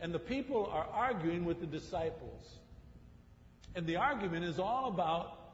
And 0.00 0.12
the 0.12 0.18
people 0.18 0.70
are 0.72 0.86
arguing 0.90 1.44
with 1.44 1.60
the 1.60 1.66
disciples. 1.66 2.58
And 3.74 3.86
the 3.86 3.96
argument 3.96 4.46
is 4.46 4.58
all 4.58 4.88
about 4.88 5.45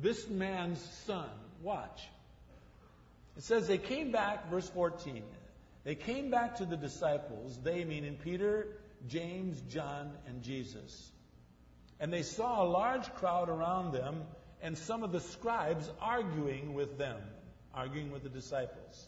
this 0.00 0.28
man's 0.28 0.80
son. 1.06 1.28
Watch. 1.62 2.08
It 3.36 3.42
says 3.42 3.66
they 3.66 3.78
came 3.78 4.12
back, 4.12 4.50
verse 4.50 4.68
14. 4.68 5.22
They 5.84 5.94
came 5.94 6.30
back 6.30 6.56
to 6.56 6.64
the 6.64 6.76
disciples, 6.76 7.58
they 7.62 7.84
meaning 7.84 8.16
Peter, 8.16 8.66
James, 9.08 9.60
John, 9.68 10.10
and 10.26 10.42
Jesus. 10.42 11.12
And 12.00 12.12
they 12.12 12.22
saw 12.22 12.62
a 12.62 12.68
large 12.68 13.12
crowd 13.14 13.48
around 13.48 13.92
them 13.92 14.22
and 14.62 14.76
some 14.76 15.02
of 15.02 15.12
the 15.12 15.20
scribes 15.20 15.88
arguing 16.00 16.74
with 16.74 16.98
them, 16.98 17.20
arguing 17.74 18.10
with 18.10 18.22
the 18.22 18.28
disciples. 18.28 19.06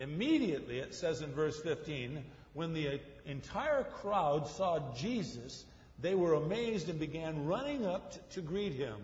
Immediately, 0.00 0.78
it 0.78 0.94
says 0.94 1.20
in 1.20 1.32
verse 1.32 1.60
15, 1.60 2.24
when 2.52 2.72
the 2.72 3.00
entire 3.26 3.84
crowd 3.84 4.48
saw 4.48 4.94
Jesus, 4.94 5.64
they 6.00 6.14
were 6.14 6.34
amazed 6.34 6.88
and 6.88 6.98
began 6.98 7.46
running 7.46 7.84
up 7.86 8.12
to, 8.12 8.18
to 8.36 8.40
greet 8.40 8.72
him. 8.72 8.96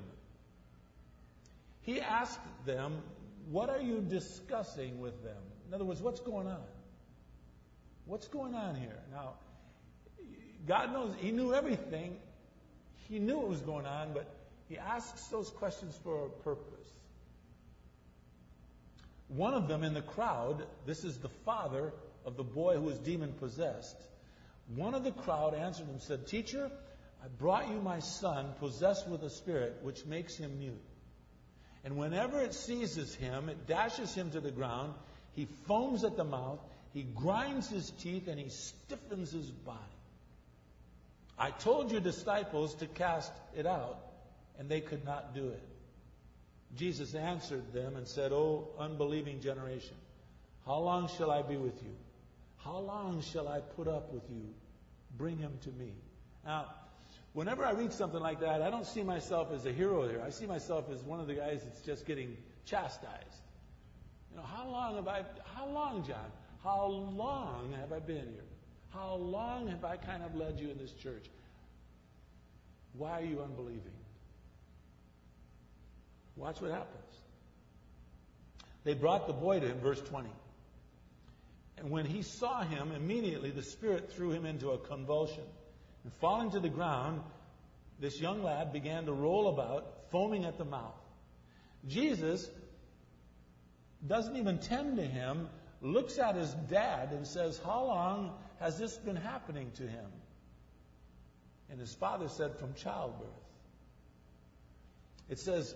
He 1.83 2.01
asked 2.01 2.41
them, 2.67 3.03
What 3.51 3.71
are 3.71 3.81
you 3.81 4.01
discussing 4.01 5.01
with 5.01 5.23
them? 5.23 5.43
In 5.69 5.75
other 5.75 5.85
words, 5.85 6.03
what's 6.03 6.21
going 6.21 6.47
on? 6.47 6.63
What's 8.05 8.29
going 8.29 8.55
on 8.55 8.75
here? 8.75 8.99
Now, 9.13 9.35
God 10.67 10.93
knows, 10.93 11.15
He 11.19 11.31
knew 11.31 11.55
everything. 11.55 12.17
He 13.09 13.19
knew 13.19 13.39
what 13.39 13.49
was 13.49 13.61
going 13.61 13.87
on, 13.87 14.13
but 14.15 14.33
he 14.69 14.79
asks 14.79 15.27
those 15.27 15.51
questions 15.51 15.99
for 16.05 16.27
a 16.27 16.31
purpose. 16.31 16.89
One 19.27 19.53
of 19.53 19.67
them 19.67 19.83
in 19.83 19.95
the 19.95 20.03
crowd, 20.03 20.65
this 20.87 21.03
is 21.03 21.19
the 21.19 21.29
father 21.45 21.93
of 22.25 22.37
the 22.37 22.45
boy 22.45 22.77
who 22.77 22.83
was 22.83 22.99
demon 22.99 23.33
possessed. 23.33 23.97
One 24.77 24.95
of 24.95 25.03
the 25.03 25.11
crowd 25.11 25.55
answered 25.55 25.87
him, 25.87 25.95
and 25.95 26.03
said, 26.03 26.29
Teacher, 26.29 26.71
I 27.23 27.27
brought 27.27 27.69
you 27.69 27.81
my 27.81 27.99
son 27.99 28.55
possessed 28.61 29.09
with 29.09 29.25
a 29.25 29.31
spirit 29.31 29.79
which 29.83 30.07
makes 30.07 30.37
him 30.37 30.61
mute. 30.61 30.81
And 31.85 31.97
whenever 31.97 32.41
it 32.41 32.55
seizes 32.55 33.15
him, 33.15 33.49
it 33.49 33.67
dashes 33.67 34.15
him 34.15 34.31
to 34.33 34.41
the 34.41 34.51
ground. 34.51 34.95
He 35.33 35.47
foams 35.67 36.05
at 36.05 36.17
the 36.17 36.25
mouth, 36.25 36.61
he 36.93 37.03
grinds 37.03 37.69
his 37.69 37.91
teeth, 37.91 38.29
and 38.29 38.39
he 38.39 38.51
stiffens 38.51 39.33
his 39.33 39.51
body. 39.51 39.79
I 41.39 41.51
told 41.51 41.91
your 41.91 42.01
disciples 42.01 42.75
to 42.77 42.87
cast 42.87 43.33
it 43.57 43.65
out, 43.65 43.99
and 44.59 44.69
they 44.69 44.81
could 44.81 45.05
not 45.05 45.35
do 45.35 45.49
it. 45.49 45.63
Jesus 46.77 47.15
answered 47.15 47.73
them 47.73 47.97
and 47.97 48.07
said, 48.07 48.33
O 48.33 48.69
unbelieving 48.79 49.41
generation, 49.41 49.97
how 50.67 50.79
long 50.81 51.09
shall 51.17 51.31
I 51.31 51.43
be 51.43 51.57
with 51.57 51.83
you? 51.83 51.97
How 52.59 52.79
long 52.79 53.23
shall 53.23 53.49
I 53.49 53.61
put 53.61 53.89
up 53.89 54.13
with 54.13 54.23
you? 54.29 54.55
Bring 55.17 55.39
him 55.39 55.53
to 55.63 55.71
me. 55.71 55.93
Now, 56.45 56.67
whenever 57.33 57.65
I 57.65 57.73
read 57.73 57.93
something 57.93 58.21
like 58.21 58.41
that, 58.41 58.63
I 58.63 58.71
don't 58.71 58.87
see 58.87 59.03
myself 59.03 59.53
as 59.53 59.67
a 59.67 59.73
hero 59.73 60.09
here. 60.09 60.23
I 60.25 60.31
see 60.31 60.47
myself 60.47 60.91
as 60.93 61.03
one 61.03 61.21
of 61.21 61.27
the 61.27 61.35
guys 61.35 61.63
that's 61.63 61.81
just 61.83 62.07
getting 62.07 62.37
chastised. 62.65 63.41
You 64.31 64.39
know, 64.39 64.45
how 64.45 64.69
long 64.69 64.97
have 64.97 65.09
I, 65.09 65.25
how 65.55 65.67
long, 65.67 66.05
John? 66.07 66.31
How 66.63 66.87
long 66.87 67.75
have 67.81 67.93
I 67.93 67.99
been 67.99 68.29
here? 68.33 68.45
How 68.91 69.15
long 69.15 69.69
have 69.69 69.85
I 69.85 69.97
kind 69.97 70.23
of 70.23 70.35
led 70.35 70.59
you 70.61 70.71
in 70.71 70.79
this 70.79 70.93
church? 70.93 71.25
Why 72.93 73.21
are 73.21 73.25
you 73.25 73.41
unbelieving? 73.41 73.93
Watch 76.37 76.61
what 76.61 76.71
happens. 76.71 76.97
They 78.83 78.95
brought 78.95 79.27
the 79.27 79.33
boy 79.33 79.61
to 79.61 79.67
him, 79.67 79.79
verse 79.81 80.01
20. 80.01 80.29
And 81.79 81.91
when 81.91 82.05
he 82.05 82.23
saw 82.23 82.63
him, 82.63 82.93
immediately 82.93 83.51
the 83.51 83.63
Spirit 83.63 84.13
threw 84.13 84.33
him 84.33 84.45
into 84.45 84.71
a 84.71 84.79
convulsion. 84.79 85.45
And 86.05 86.13
falling 86.21 86.51
to 86.53 86.61
the 86.61 86.69
ground, 86.69 87.23
this 87.99 88.21
young 88.21 88.43
lad 88.43 88.73
began 88.73 89.07
to 89.07 89.13
roll 89.13 89.49
about, 89.49 90.11
foaming 90.11 90.45
at 90.45 90.57
the 90.59 90.65
mouth. 90.65 90.95
Jesus 91.87 92.49
doesn't 94.07 94.37
even 94.37 94.59
tend 94.59 94.97
to 94.97 95.05
him, 95.05 95.49
looks 95.83 96.19
at 96.19 96.35
his 96.35 96.53
dad 96.71 97.13
and 97.13 97.27
says, 97.27 97.61
How 97.65 97.85
long 97.85 98.33
has 98.59 98.79
this 98.79 98.97
been 98.97 99.17
happening 99.17 99.71
to 99.77 99.83
him? 99.83 100.07
And 101.71 101.79
his 101.79 101.95
father 101.95 102.29
said, 102.29 102.59
From 102.59 102.75
childbirth. 102.75 103.29
It 105.29 105.39
says, 105.39 105.75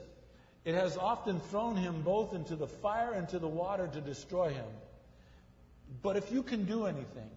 It 0.65 0.75
has 0.75 0.97
often 0.97 1.41
thrown 1.41 1.77
him 1.77 2.03
both 2.03 2.35
into 2.35 2.57
the 2.57 2.67
fire 2.67 3.13
and 3.13 3.29
to 3.29 3.39
the 3.39 3.49
water 3.49 3.87
to 3.87 4.01
destroy 4.01 4.51
him. 4.51 4.67
But 6.03 6.17
if 6.17 6.33
you 6.33 6.43
can 6.43 6.65
do 6.65 6.87
anything, 6.87 7.31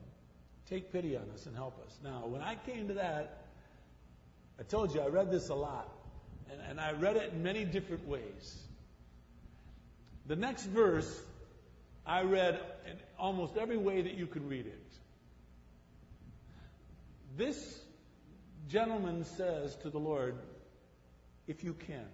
take 0.69 0.91
pity 0.91 1.15
on 1.15 1.23
us 1.34 1.45
and 1.45 1.56
help 1.56 1.80
us. 1.86 1.97
Now, 2.03 2.25
when 2.27 2.41
I 2.41 2.56
came 2.56 2.88
to 2.89 2.95
that, 2.95 3.43
I 4.60 4.63
told 4.63 4.93
you 4.93 5.01
I 5.01 5.08
read 5.08 5.32
this 5.32 5.49
a 5.49 5.56
lot. 5.56 5.89
And, 6.51 6.62
and 6.69 6.80
I 6.80 6.93
read 6.93 7.17
it 7.17 7.34
in 7.34 7.43
many 7.43 7.65
different 7.65 8.08
ways. 8.08 8.63
The 10.25 10.36
next 10.36 10.65
verse 10.65 11.21
I 12.06 12.21
read 12.21 12.60
in 12.89 12.97
almost 13.19 13.58
every 13.58 13.77
way 13.77 14.01
that 14.01 14.13
you 14.13 14.27
could 14.27 14.47
read 14.49 14.65
it. 14.65 14.93
This 17.38 17.80
gentleman 18.67 19.25
says 19.25 19.75
to 19.77 19.89
the 19.89 19.99
Lord, 19.99 20.36
if 21.47 21.63
you 21.63 21.73
can. 21.73 22.08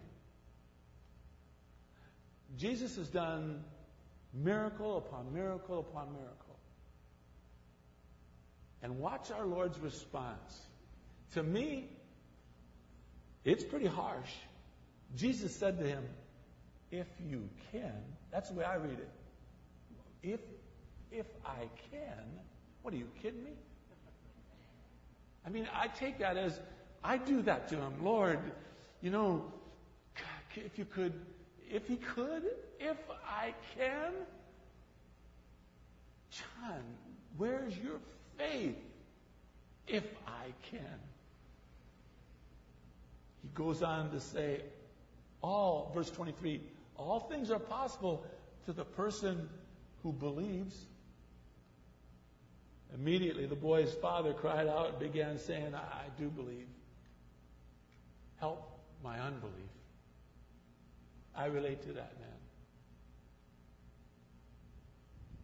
Jesus 2.58 2.96
has 2.98 3.08
done 3.08 3.64
miracle 4.34 4.98
upon 4.98 5.34
miracle 5.34 5.80
upon 5.80 6.12
miracle. 6.12 6.43
And 8.84 9.00
watch 9.00 9.32
our 9.32 9.46
Lord's 9.46 9.80
response. 9.80 10.60
To 11.34 11.42
me, 11.42 11.90
it's 13.46 13.64
pretty 13.64 13.88
harsh. 13.88 14.30
Jesus 15.16 15.56
said 15.56 15.80
to 15.80 15.88
him, 15.88 16.04
if 16.92 17.08
you 17.28 17.50
can. 17.72 17.94
That's 18.32 18.50
the 18.50 18.56
way 18.56 18.66
I 18.66 18.76
read 18.76 19.00
it. 19.00 19.10
If, 20.22 20.40
if 21.12 21.26
I 21.46 21.62
can. 21.92 22.24
What 22.82 22.94
are 22.94 22.98
you 22.98 23.08
kidding 23.22 23.44
me? 23.44 23.54
I 25.46 25.50
mean, 25.50 25.68
I 25.74 25.88
take 25.88 26.20
that 26.20 26.38
as 26.38 26.60
I 27.04 27.18
do 27.18 27.42
that 27.44 27.70
to 27.70 27.76
him. 27.76 28.04
Lord, 28.04 28.40
you 29.02 29.10
know, 29.10 29.52
if 30.56 30.78
you 30.78 30.86
could, 30.86 31.14
if 31.70 31.88
he 31.88 31.96
could, 31.98 32.44
if 32.80 32.98
I 33.26 33.54
can. 33.78 34.14
John, 36.32 36.84
where's 37.38 37.78
your 37.78 38.00
faith? 38.44 38.76
If 39.88 40.04
I 40.28 40.46
can. 40.70 41.00
He 43.42 43.50
goes 43.54 43.84
on 43.84 44.12
to 44.12 44.20
say, 44.20 44.62
all, 45.42 45.92
verse 45.94 46.10
23, 46.10 46.62
all 46.96 47.20
things 47.20 47.52
are 47.52 47.60
possible 47.60 48.26
to 48.66 48.74
the 48.74 48.86
person 48.86 49.50
who 50.02 50.14
believes. 50.14 50.76
Immediately, 52.94 53.48
the 53.48 53.56
boy's 53.56 53.94
father 53.94 54.34
cried 54.34 54.68
out 54.68 54.90
and 54.90 55.00
began 55.00 55.38
saying, 55.40 55.74
I 55.76 56.06
do 56.18 56.30
believe. 56.30 56.68
Help 58.40 58.80
my 59.04 59.20
unbelief. 59.20 59.54
I 61.36 61.46
relate 61.48 61.82
to 61.84 61.94
that 61.94 62.20
man. 62.20 62.30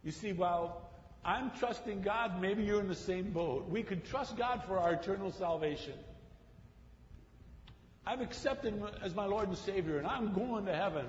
You 0.04 0.12
see, 0.12 0.32
while 0.32 0.90
I'm 1.24 1.52
trusting 1.60 2.02
God, 2.02 2.42
maybe 2.42 2.64
you're 2.64 2.80
in 2.80 2.88
the 2.88 2.96
same 2.96 3.32
boat. 3.32 3.68
We 3.70 3.84
can 3.84 4.02
trust 4.02 4.38
God 4.38 4.64
for 4.66 4.80
our 4.80 4.94
eternal 4.94 5.32
salvation. 5.32 5.94
I've 8.06 8.22
accepted 8.22 8.74
Him 8.74 8.88
as 9.04 9.14
my 9.14 9.26
Lord 9.26 9.50
and 9.50 9.58
Savior, 9.58 9.98
and 9.98 10.08
I'm 10.08 10.34
going 10.34 10.66
to 10.66 10.76
heaven. 10.76 11.06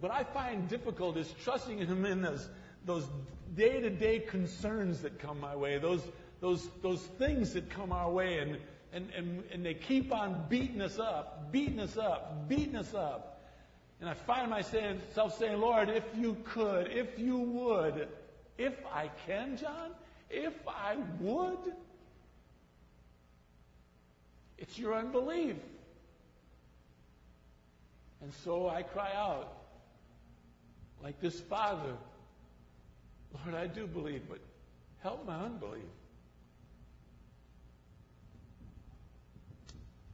What 0.00 0.10
I 0.10 0.24
find 0.24 0.68
difficult 0.68 1.16
is 1.16 1.32
trusting 1.44 1.78
Him 1.78 2.04
in 2.04 2.22
those, 2.22 2.48
those 2.84 3.06
day-to-day 3.54 4.20
concerns 4.20 5.02
that 5.02 5.18
come 5.18 5.38
my 5.38 5.54
way, 5.54 5.78
those, 5.78 6.02
those, 6.40 6.68
those 6.82 7.00
things 7.18 7.52
that 7.52 7.70
come 7.70 7.92
our 7.92 8.10
way, 8.10 8.38
and, 8.38 8.58
and, 8.92 9.10
and, 9.16 9.44
and 9.52 9.64
they 9.64 9.74
keep 9.74 10.12
on 10.12 10.46
beating 10.48 10.80
us 10.80 10.98
up, 10.98 11.52
beating 11.52 11.78
us 11.78 11.96
up, 11.96 12.48
beating 12.48 12.76
us 12.76 12.92
up. 12.94 13.33
And 14.04 14.10
I 14.10 14.14
find 14.26 14.50
myself 14.50 15.38
saying, 15.38 15.58
Lord, 15.58 15.88
if 15.88 16.04
you 16.14 16.36
could, 16.44 16.88
if 16.88 17.18
you 17.18 17.38
would, 17.38 18.06
if 18.58 18.74
I 18.92 19.08
can, 19.26 19.56
John, 19.56 19.92
if 20.28 20.52
I 20.68 20.98
would. 21.20 21.72
It's 24.58 24.78
your 24.78 24.94
unbelief. 24.94 25.56
And 28.20 28.30
so 28.44 28.68
I 28.68 28.82
cry 28.82 29.10
out, 29.16 29.56
like 31.02 31.18
this 31.22 31.40
father, 31.40 31.96
Lord, 33.32 33.58
I 33.58 33.66
do 33.68 33.86
believe, 33.86 34.28
but 34.28 34.40
help 35.02 35.26
my 35.26 35.46
unbelief. 35.46 35.82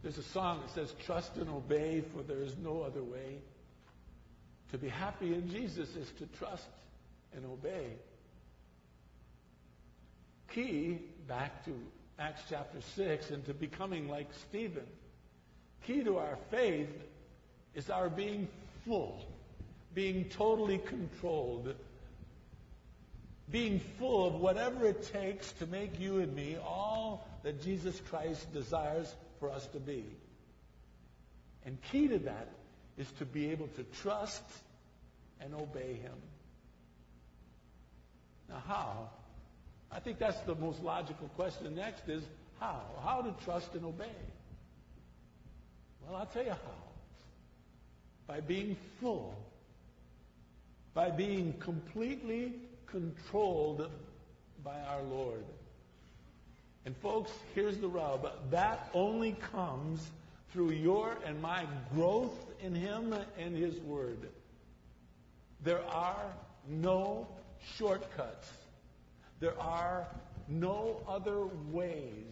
There's 0.04 0.18
a 0.18 0.22
song 0.22 0.60
that 0.60 0.70
says, 0.76 0.94
Trust 1.04 1.38
and 1.38 1.50
obey, 1.50 2.04
for 2.14 2.22
there 2.22 2.40
is 2.40 2.56
no 2.56 2.82
other 2.82 3.02
way. 3.02 3.38
To 4.70 4.78
be 4.78 4.88
happy 4.88 5.34
in 5.34 5.48
Jesus 5.50 5.88
is 5.96 6.10
to 6.18 6.26
trust 6.38 6.66
and 7.34 7.44
obey. 7.44 7.86
Key, 10.54 10.98
back 11.26 11.64
to 11.64 11.74
Acts 12.18 12.42
chapter 12.48 12.80
6, 12.96 13.30
and 13.30 13.44
to 13.46 13.54
becoming 13.54 14.08
like 14.08 14.28
Stephen. 14.48 14.86
Key 15.86 16.04
to 16.04 16.18
our 16.18 16.38
faith 16.50 16.88
is 17.74 17.90
our 17.90 18.08
being 18.08 18.46
full, 18.84 19.24
being 19.94 20.24
totally 20.26 20.78
controlled, 20.78 21.74
being 23.50 23.80
full 23.98 24.26
of 24.26 24.34
whatever 24.34 24.86
it 24.86 25.10
takes 25.12 25.50
to 25.52 25.66
make 25.66 25.98
you 25.98 26.18
and 26.18 26.34
me 26.34 26.56
all 26.64 27.26
that 27.42 27.62
Jesus 27.62 28.00
Christ 28.08 28.52
desires 28.52 29.12
for 29.40 29.50
us 29.50 29.66
to 29.68 29.80
be. 29.80 30.04
And 31.64 31.78
key 31.90 32.08
to 32.08 32.18
that 32.20 32.48
is 33.00 33.10
to 33.12 33.24
be 33.24 33.50
able 33.50 33.66
to 33.68 33.82
trust 34.02 34.42
and 35.40 35.54
obey 35.54 35.94
him. 35.94 36.12
Now, 38.50 38.62
how? 38.68 39.08
I 39.90 40.00
think 40.00 40.18
that's 40.18 40.40
the 40.40 40.54
most 40.54 40.82
logical 40.82 41.28
question. 41.28 41.74
Next 41.74 42.08
is 42.08 42.22
how? 42.60 42.82
How 43.02 43.22
to 43.22 43.34
trust 43.44 43.74
and 43.74 43.86
obey? 43.86 44.04
Well, 46.06 46.16
I'll 46.16 46.26
tell 46.26 46.44
you 46.44 46.50
how. 46.50 46.80
By 48.26 48.40
being 48.40 48.76
full, 49.00 49.34
by 50.92 51.10
being 51.10 51.54
completely 51.54 52.52
controlled 52.86 53.90
by 54.62 54.78
our 54.88 55.02
Lord. 55.04 55.44
And 56.84 56.94
folks, 56.98 57.30
here's 57.54 57.78
the 57.78 57.88
rub. 57.88 58.30
That 58.50 58.90
only 58.92 59.32
comes 59.52 60.06
through 60.52 60.72
your 60.72 61.16
and 61.24 61.40
my 61.40 61.64
growth 61.94 62.49
in 62.62 62.74
Him 62.74 63.14
and 63.38 63.56
His 63.56 63.78
Word. 63.80 64.28
There 65.62 65.84
are 65.86 66.32
no 66.68 67.28
shortcuts. 67.76 68.50
There 69.40 69.58
are 69.60 70.06
no 70.48 71.00
other 71.08 71.46
ways. 71.70 72.24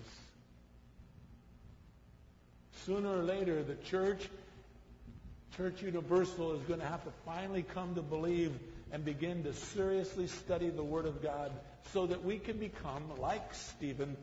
Sooner 2.84 3.18
or 3.18 3.22
later, 3.22 3.62
the 3.62 3.74
church, 3.74 4.28
Church 5.56 5.82
Universal, 5.82 6.54
is 6.54 6.62
going 6.62 6.80
to 6.80 6.86
have 6.86 7.04
to 7.04 7.10
finally 7.24 7.62
come 7.62 7.94
to 7.94 8.02
believe 8.02 8.58
and 8.92 9.04
begin 9.04 9.44
to 9.44 9.52
seriously 9.52 10.26
study 10.26 10.70
the 10.70 10.82
Word 10.82 11.06
of 11.06 11.22
God 11.22 11.52
so 11.92 12.06
that 12.06 12.24
we 12.24 12.38
can 12.38 12.56
become, 12.58 13.02
like 13.18 13.54
Stephen, 13.54 14.16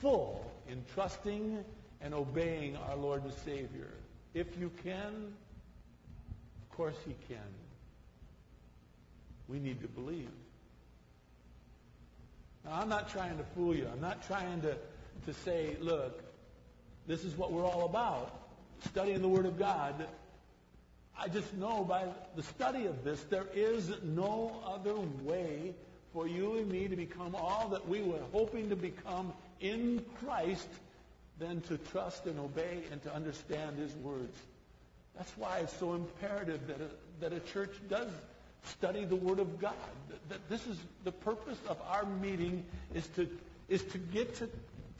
full 0.00 0.50
in 0.68 0.82
trusting 0.94 1.64
and 2.00 2.14
obeying 2.14 2.76
our 2.76 2.96
Lord 2.96 3.24
and 3.24 3.32
Savior. 3.44 3.90
If 4.36 4.58
you 4.60 4.70
can, 4.84 5.32
of 6.62 6.76
course 6.76 6.94
He 7.06 7.14
can. 7.26 7.38
We 9.48 9.58
need 9.58 9.80
to 9.80 9.88
believe. 9.88 10.28
Now, 12.62 12.72
I'm 12.74 12.90
not 12.90 13.08
trying 13.10 13.38
to 13.38 13.44
fool 13.54 13.74
you. 13.74 13.88
I'm 13.90 14.02
not 14.02 14.26
trying 14.26 14.60
to, 14.60 14.76
to 15.24 15.32
say, 15.42 15.78
look, 15.80 16.22
this 17.06 17.24
is 17.24 17.34
what 17.34 17.50
we're 17.50 17.64
all 17.64 17.86
about 17.86 18.42
studying 18.84 19.22
the 19.22 19.28
Word 19.28 19.46
of 19.46 19.58
God. 19.58 20.06
I 21.18 21.28
just 21.28 21.54
know 21.54 21.82
by 21.82 22.04
the 22.34 22.42
study 22.42 22.84
of 22.84 23.04
this, 23.04 23.22
there 23.30 23.46
is 23.54 23.90
no 24.02 24.62
other 24.66 24.96
way 25.22 25.72
for 26.12 26.28
you 26.28 26.58
and 26.58 26.70
me 26.70 26.88
to 26.88 26.96
become 26.96 27.34
all 27.34 27.70
that 27.70 27.88
we 27.88 28.02
were 28.02 28.20
hoping 28.32 28.68
to 28.68 28.76
become 28.76 29.32
in 29.60 30.04
Christ 30.22 30.68
than 31.38 31.60
to 31.62 31.78
trust 31.78 32.26
and 32.26 32.38
obey 32.38 32.82
and 32.90 33.02
to 33.02 33.14
understand 33.14 33.78
His 33.78 33.94
words. 33.96 34.36
That's 35.16 35.32
why 35.36 35.58
it's 35.58 35.76
so 35.78 35.94
imperative 35.94 36.66
that 36.66 36.80
a, 36.80 36.88
that 37.20 37.32
a 37.32 37.40
church 37.40 37.74
does 37.88 38.08
study 38.64 39.04
the 39.04 39.16
Word 39.16 39.38
of 39.38 39.58
God. 39.58 39.74
That, 40.08 40.28
that 40.28 40.48
this 40.48 40.66
is 40.66 40.78
the 41.04 41.12
purpose 41.12 41.58
of 41.68 41.80
our 41.88 42.04
meeting 42.04 42.64
is 42.94 43.06
to 43.16 43.28
is 43.68 43.82
to 43.84 43.98
get 43.98 44.36
to 44.36 44.48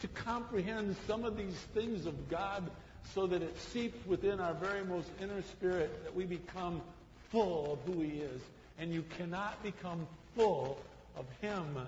to 0.00 0.08
comprehend 0.08 0.96
some 1.06 1.24
of 1.24 1.36
these 1.36 1.56
things 1.74 2.06
of 2.06 2.28
God 2.28 2.68
so 3.14 3.26
that 3.26 3.42
it 3.42 3.58
seeps 3.58 4.04
within 4.06 4.40
our 4.40 4.54
very 4.54 4.84
most 4.84 5.08
inner 5.20 5.42
spirit 5.42 6.04
that 6.04 6.14
we 6.14 6.24
become 6.24 6.82
full 7.30 7.72
of 7.72 7.94
who 7.94 8.00
He 8.02 8.18
is. 8.18 8.40
And 8.78 8.92
you 8.92 9.04
cannot 9.16 9.62
become 9.62 10.06
full 10.34 10.78
of 11.16 11.24
Him 11.40 11.78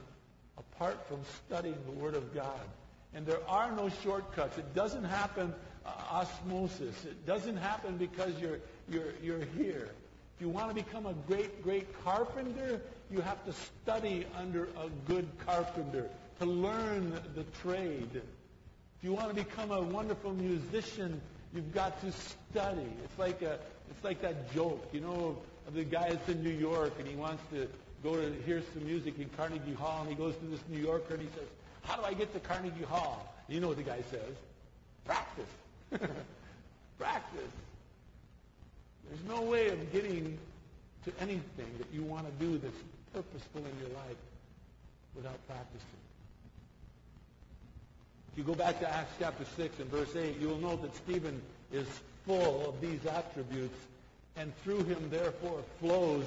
apart 0.57 1.07
from 1.07 1.21
studying 1.47 1.77
the 1.87 1.93
Word 1.93 2.15
of 2.15 2.35
God. 2.35 2.61
And 3.15 3.27
there 3.27 3.41
are 3.49 3.71
no 3.73 3.89
shortcuts. 4.03 4.59
It 4.59 4.75
doesn't 4.75 5.05
happen 5.05 5.55
uh, 5.85 5.91
osmosis. 6.11 7.05
It 7.05 7.27
doesn't 7.27 7.57
happen 7.57 7.97
because 7.97 8.39
you're, 8.41 8.59
you're, 8.89 9.13
you're 9.23 9.45
here. 9.57 9.89
If 10.37 10.43
you 10.43 10.49
want 10.49 10.69
to 10.69 10.75
become 10.75 11.07
a 11.07 11.15
great, 11.27 11.63
great 11.63 11.87
carpenter, 12.05 12.81
you 13.11 13.21
have 13.21 13.45
to 13.47 13.53
study 13.53 14.27
under 14.37 14.65
a 14.65 14.89
good 15.07 15.27
carpenter 15.45 16.09
to 16.39 16.45
learn 16.45 17.19
the 17.35 17.45
trade. 17.63 18.11
If 18.15 19.05
you 19.05 19.13
want 19.13 19.29
to 19.29 19.35
become 19.35 19.71
a 19.71 19.81
wonderful 19.81 20.33
musician, 20.35 21.21
you've 21.55 21.73
got 21.73 22.01
to 22.03 22.13
study. 22.13 22.87
It's 23.05 23.19
like 23.19 23.43
a, 23.43 23.59
it's 23.91 24.05
like 24.05 24.21
that 24.23 24.53
joke, 24.53 24.89
you 24.93 25.01
know, 25.01 25.39
of 25.67 25.75
the 25.75 25.85
guy 25.85 26.11
that's 26.11 26.29
in 26.29 26.43
New 26.43 26.51
York 26.51 26.93
and 26.99 27.09
he 27.09 27.17
wants 27.17 27.43
to 27.53 27.69
go 28.03 28.15
to 28.15 28.33
hear 28.45 28.63
some 28.75 28.85
music 28.85 29.19
in 29.19 29.29
Carnegie 29.37 29.75
Hall 29.75 30.03
and 30.03 30.09
he 30.09 30.15
goes 30.15 30.35
to 30.37 30.45
this 30.47 30.61
New 30.69 30.81
Yorker 30.81 31.15
and 31.15 31.23
he 31.23 31.29
says, 31.35 31.49
"How 31.89 31.97
do 31.97 32.05
I 32.05 32.13
get 32.13 32.33
to 32.35 32.41
Carnegie 32.41 32.85
Hall?" 32.85 33.35
You 33.49 33.61
know 33.61 33.69
what 33.69 33.79
the 33.79 33.83
guy 33.83 34.03
says? 34.11 34.37
Practice. 35.07 35.49
Practice. 36.99 37.53
There's 39.09 39.25
no 39.27 39.41
way 39.41 39.71
of 39.71 39.91
getting 39.91 40.39
to 41.07 41.13
anything 41.21 41.73
that 41.79 41.87
you 41.91 42.03
want 42.03 42.27
to 42.27 42.45
do 42.45 42.59
that's 42.59 42.77
purposeful 43.15 43.63
in 43.63 43.81
your 43.81 43.97
life 43.97 44.17
without 45.15 45.39
practicing. 45.47 45.87
If 48.33 48.39
you 48.39 48.45
go 48.45 48.55
back 48.55 48.79
to 48.81 48.95
Acts 48.95 49.15
chapter 49.19 49.47
6 49.57 49.81
and 49.81 49.91
verse 49.91 50.15
8, 50.15 50.39
you 50.39 50.49
will 50.49 50.59
note 50.59 50.83
that 50.83 50.95
Stephen 50.95 51.41
is 51.73 51.87
full 52.27 52.69
of 52.69 52.81
these 52.83 53.05
attributes, 53.07 53.79
and 54.37 54.55
through 54.63 54.85
him, 54.85 55.09
therefore, 55.09 55.63
flows 55.81 56.27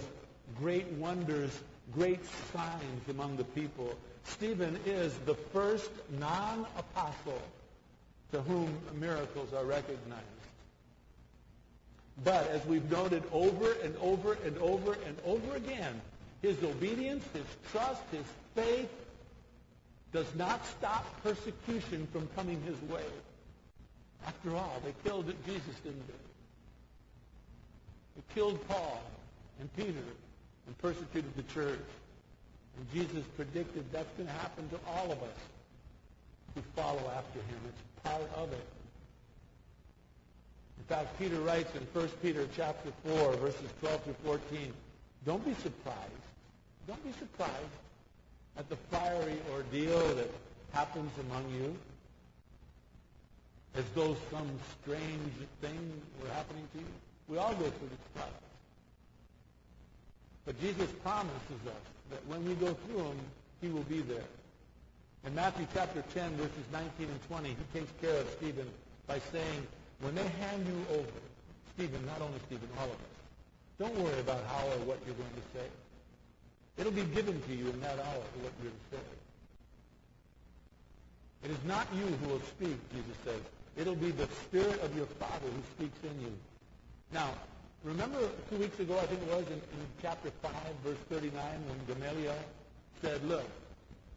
great 0.58 0.88
wonders, 0.94 1.58
great 1.94 2.20
signs 2.52 3.08
among 3.10 3.38
the 3.38 3.44
people. 3.44 3.96
Stephen 4.26 4.80
is 4.86 5.18
the 5.26 5.36
first 5.36 5.92
non 6.20 6.66
apostle 6.78 7.42
to 8.32 8.42
whom 8.42 8.78
miracles 9.00 9.54
are 9.54 9.66
recognized. 9.66 10.26
But 12.24 12.48
as 12.50 12.66
we've 12.66 12.90
noted 12.90 13.24
over 13.32 13.74
and 13.84 13.96
over 13.98 14.34
and 14.46 14.58
over 14.60 14.94
and 15.06 15.18
over 15.26 15.56
again, 15.56 16.02
his 16.42 16.62
obedience, 16.64 17.24
his 17.34 17.46
trust, 17.72 18.02
his 18.12 18.26
faith 18.56 18.90
does 20.12 20.28
not 20.36 20.66
stop 20.66 21.22
persecution 21.24 22.08
from 22.12 22.28
coming 22.36 22.62
his 22.64 22.80
way. 22.90 23.06
After 24.26 24.56
all, 24.56 24.82
they 24.84 24.94
killed 25.04 25.34
Jesus, 25.46 25.76
didn't 25.84 26.08
they? 26.08 26.14
They 28.18 28.34
killed 28.36 28.68
Paul 28.68 29.02
and 29.60 29.74
Peter 29.76 30.04
and 30.68 30.78
persecuted 30.80 31.36
the 31.36 31.44
church. 31.44 31.80
And 32.78 32.92
Jesus 32.94 33.24
predicted 33.36 33.86
that's 33.92 34.12
going 34.18 34.28
to 34.28 34.34
happen 34.34 34.70
to 34.70 34.80
all 34.88 35.12
of 35.12 35.22
us 35.24 35.40
who 36.56 36.62
follow 36.76 37.12
after 37.16 37.40
him. 37.40 37.60
It's 37.68 38.04
part 38.04 38.30
of 38.36 38.52
it. 38.52 38.68
In 40.80 40.84
fact, 40.86 41.18
Peter 41.20 41.40
writes 41.42 41.74
in 41.76 41.82
1 41.94 42.10
Peter 42.22 42.48
chapter 42.56 42.92
4, 43.06 43.34
verses 43.34 43.70
12 43.82 44.04
through 44.04 44.16
14, 44.24 44.74
don't 45.26 45.46
be 45.46 45.54
surprised. 45.62 45.98
Don't 46.88 47.04
be 47.04 47.14
surprised 47.20 47.54
at 48.58 48.68
the 48.70 48.76
fiery 48.76 49.38
ordeal 49.54 50.16
that 50.16 50.30
happens 50.74 51.12
among 51.30 51.50
you 51.54 51.76
as 53.76 53.86
though 53.96 54.16
some 54.30 54.50
strange 54.82 55.34
thing 55.62 56.02
were 56.22 56.30
happening 56.30 56.68
to 56.74 56.80
you. 56.80 56.86
We 57.28 57.38
all 57.38 57.54
go 57.54 57.70
through 57.70 57.90
this 57.90 58.08
process. 58.14 58.51
But 60.46 60.60
Jesus 60.60 60.90
promises 61.04 61.62
us 61.68 61.86
that 62.10 62.26
when 62.28 62.46
we 62.48 62.56
go 62.56 62.74
through 62.74 63.04
them, 63.04 63.20
he 63.62 63.70
will 63.70 63.84
be 63.84 64.02
there. 64.02 64.26
In 65.26 65.36
Matthew 65.36 65.68
chapter 65.74 66.04
10, 66.14 66.36
verses 66.38 66.66
19 66.74 67.08
and 67.08 67.28
20, 67.28 67.50
he 67.50 67.80
takes 67.80 67.92
care 68.02 68.22
of 68.22 68.30
Stephen 68.38 68.68
by 69.06 69.20
saying, 69.32 69.68
when 70.02 70.16
they 70.16 70.28
hand 70.42 70.66
you 70.66 70.98
over, 70.98 71.20
Stephen, 71.76 72.04
not 72.08 72.22
only 72.22 72.40
Stephen, 72.48 72.68
all 72.80 72.86
of 72.86 72.92
us, 72.92 73.16
don't 73.78 73.96
worry 74.00 74.20
about 74.20 74.44
how 74.48 74.66
or 74.66 74.80
what 74.86 75.00
you're 75.06 75.16
going 75.16 75.38
to 75.38 75.60
say. 75.60 75.68
It'll 76.78 76.92
be 76.92 77.04
given 77.04 77.42
to 77.42 77.54
you 77.54 77.70
in 77.70 77.80
that 77.82 78.00
hour 78.00 78.24
what 78.42 78.54
you're 78.64 78.72
to 78.72 78.86
say. 78.90 79.06
It 81.44 81.52
is 81.52 81.64
not 81.66 81.88
you 81.94 82.06
who 82.06 82.30
will 82.30 82.42
speak, 82.42 82.78
Jesus 82.94 83.18
says. 83.26 83.42
It'll 83.78 83.96
be 83.96 84.12
the 84.12 84.28
Spirit 84.46 84.82
of 84.82 84.96
your 84.96 85.06
Father 85.06 85.48
who 85.48 85.62
speaks 85.78 85.98
in 86.04 86.22
you. 86.22 86.34
Now, 87.14 87.30
remember 87.84 88.20
two 88.50 88.58
weeks 88.58 88.80
ago, 88.80 88.98
I 88.98 89.06
think 89.06 89.22
it 89.22 89.30
was, 89.30 89.48
in, 89.48 89.54
in 89.54 89.86
chapter 90.02 90.32
5, 90.42 90.52
verse 90.84 90.98
39, 91.10 91.34
when 91.34 91.96
Gamaliel 91.96 92.36
said, 93.02 93.24
look, 93.28 93.44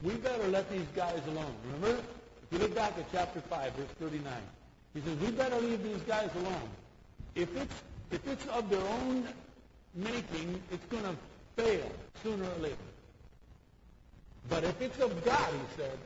we 0.03 0.15
better 0.15 0.47
let 0.49 0.71
these 0.71 0.87
guys 0.95 1.21
alone. 1.29 1.55
Remember? 1.73 2.03
If 2.43 2.53
you 2.53 2.59
look 2.59 2.75
back 2.75 2.99
at 2.99 3.11
chapter 3.11 3.41
5, 3.41 3.73
verse 3.73 3.89
39, 4.01 4.33
he 4.95 5.01
says, 5.01 5.19
we 5.19 5.31
better 5.31 5.59
leave 5.61 5.83
these 5.83 6.03
guys 6.03 6.31
alone. 6.37 6.69
If 7.35 7.57
it's, 7.57 7.83
if 8.11 8.27
it's 8.29 8.47
of 8.47 8.69
their 8.69 8.87
own 8.87 9.27
making, 9.95 10.63
it's 10.71 10.85
going 10.87 11.05
to 11.05 11.17
fail 11.57 11.91
sooner 12.23 12.45
or 12.45 12.63
later. 12.63 12.77
But 14.49 14.65
if 14.65 14.81
it's 14.83 14.99
of 15.01 15.25
God, 15.25 15.49
he 15.53 15.83
said, 15.83 15.99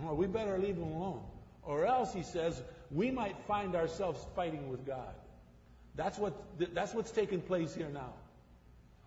well, 0.00 0.16
we 0.16 0.26
better 0.26 0.58
leave 0.58 0.76
them 0.76 0.90
alone. 0.92 1.22
Or 1.62 1.86
else, 1.86 2.12
he 2.12 2.22
says, 2.22 2.60
we 2.90 3.10
might 3.10 3.36
find 3.46 3.76
ourselves 3.76 4.24
fighting 4.34 4.68
with 4.70 4.86
God. 4.86 5.14
That's, 5.96 6.18
what, 6.18 6.34
that's 6.74 6.94
what's 6.94 7.10
taking 7.10 7.40
place 7.40 7.74
here 7.74 7.88
now. 7.92 8.12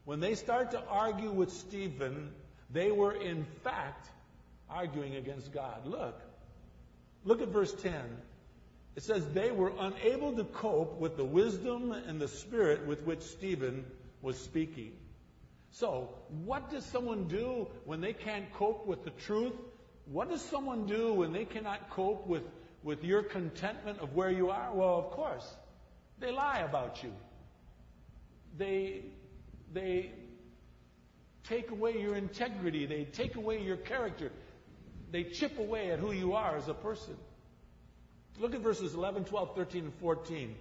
When 0.06 0.20
they 0.20 0.36
start 0.36 0.72
to 0.72 0.84
argue 0.90 1.32
with 1.32 1.52
Stephen, 1.52 2.32
they 2.70 2.92
were 2.92 3.14
in 3.14 3.46
fact 3.64 4.10
arguing 4.70 5.16
against 5.16 5.54
God. 5.54 5.86
Look. 5.86 6.20
Look 7.24 7.42
at 7.42 7.50
verse 7.50 7.74
10. 7.74 7.94
It 8.96 9.04
says 9.04 9.26
they 9.30 9.52
were 9.52 9.72
unable 9.80 10.34
to 10.34 10.44
cope 10.44 11.00
with 11.00 11.18
the 11.18 11.24
wisdom 11.24 11.92
and 11.92 12.20
the 12.20 12.28
spirit 12.28 12.86
with 12.86 13.02
which 13.04 13.22
Stephen 13.22 13.86
was 14.22 14.38
speaking. 14.38 14.92
So, 15.72 16.10
what 16.46 16.70
does 16.70 16.86
someone 16.86 17.28
do 17.28 17.68
when 17.86 18.02
they 18.02 18.14
can't 18.14 18.52
cope 18.54 18.86
with 18.86 19.04
the 19.04 19.10
truth? 19.10 19.54
What 20.06 20.30
does 20.30 20.42
someone 20.42 20.86
do 20.86 21.14
when 21.14 21.34
they 21.34 21.46
cannot 21.46 21.90
cope 21.90 22.28
with, 22.28 22.44
with 22.84 23.04
your 23.04 23.24
contentment 23.24 24.00
of 24.00 24.14
where 24.14 24.30
you 24.30 24.52
are? 24.52 24.72
Well, 24.72 25.00
of 25.00 25.10
course, 25.12 25.56
they 26.20 26.32
lie 26.32 26.60
about 26.60 27.04
you. 27.04 27.14
They, 28.58 29.04
they 29.74 30.12
take 31.46 31.72
away 31.72 32.00
your 32.00 32.16
integrity. 32.16 32.86
They 32.86 33.06
take 33.06 33.36
away 33.36 33.62
your 33.62 33.78
character. 33.78 34.32
They 35.12 35.24
chip 35.24 35.60
away 35.60 35.92
at 35.92 36.00
who 36.00 36.12
you 36.12 36.34
are 36.34 36.58
as 36.58 36.68
a 36.68 36.74
person. 36.74 37.16
Look 38.40 38.56
at 38.56 38.62
verses 38.62 38.94
11, 38.94 39.26
12, 39.26 39.56
13, 39.56 39.84
and 39.86 39.94
14. 39.96 40.56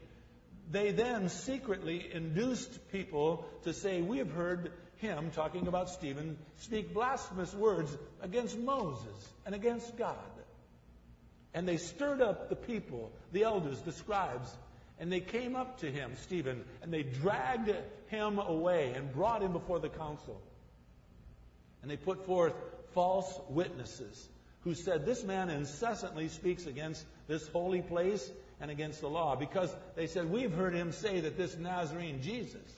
They 0.70 0.92
then 0.92 1.28
secretly 1.28 2.08
induced 2.12 2.90
people 2.92 3.46
to 3.64 3.72
say, 3.72 4.02
We 4.02 4.18
have 4.18 4.30
heard 4.30 4.72
him, 4.96 5.30
talking 5.30 5.66
about 5.66 5.90
Stephen, 5.90 6.38
speak 6.58 6.94
blasphemous 6.94 7.52
words 7.54 7.96
against 8.20 8.58
Moses 8.58 9.28
and 9.44 9.54
against 9.54 9.96
God. 9.96 10.16
And 11.54 11.66
they 11.66 11.76
stirred 11.76 12.22
up 12.22 12.48
the 12.48 12.56
people, 12.56 13.12
the 13.32 13.42
elders, 13.42 13.80
the 13.80 13.92
scribes, 13.92 14.50
and 15.02 15.10
they 15.10 15.18
came 15.18 15.56
up 15.56 15.80
to 15.80 15.90
him, 15.90 16.12
Stephen, 16.14 16.62
and 16.80 16.94
they 16.94 17.02
dragged 17.02 17.74
him 18.06 18.38
away 18.38 18.92
and 18.94 19.12
brought 19.12 19.42
him 19.42 19.52
before 19.52 19.80
the 19.80 19.88
council. 19.88 20.40
And 21.82 21.90
they 21.90 21.96
put 21.96 22.24
forth 22.24 22.54
false 22.94 23.36
witnesses 23.48 24.28
who 24.60 24.76
said, 24.76 25.04
This 25.04 25.24
man 25.24 25.50
incessantly 25.50 26.28
speaks 26.28 26.66
against 26.66 27.04
this 27.26 27.48
holy 27.48 27.82
place 27.82 28.30
and 28.60 28.70
against 28.70 29.00
the 29.00 29.08
law. 29.08 29.34
Because 29.34 29.74
they 29.96 30.06
said, 30.06 30.30
We've 30.30 30.52
heard 30.52 30.72
him 30.72 30.92
say 30.92 31.18
that 31.18 31.36
this 31.36 31.56
Nazarene 31.56 32.22
Jesus 32.22 32.72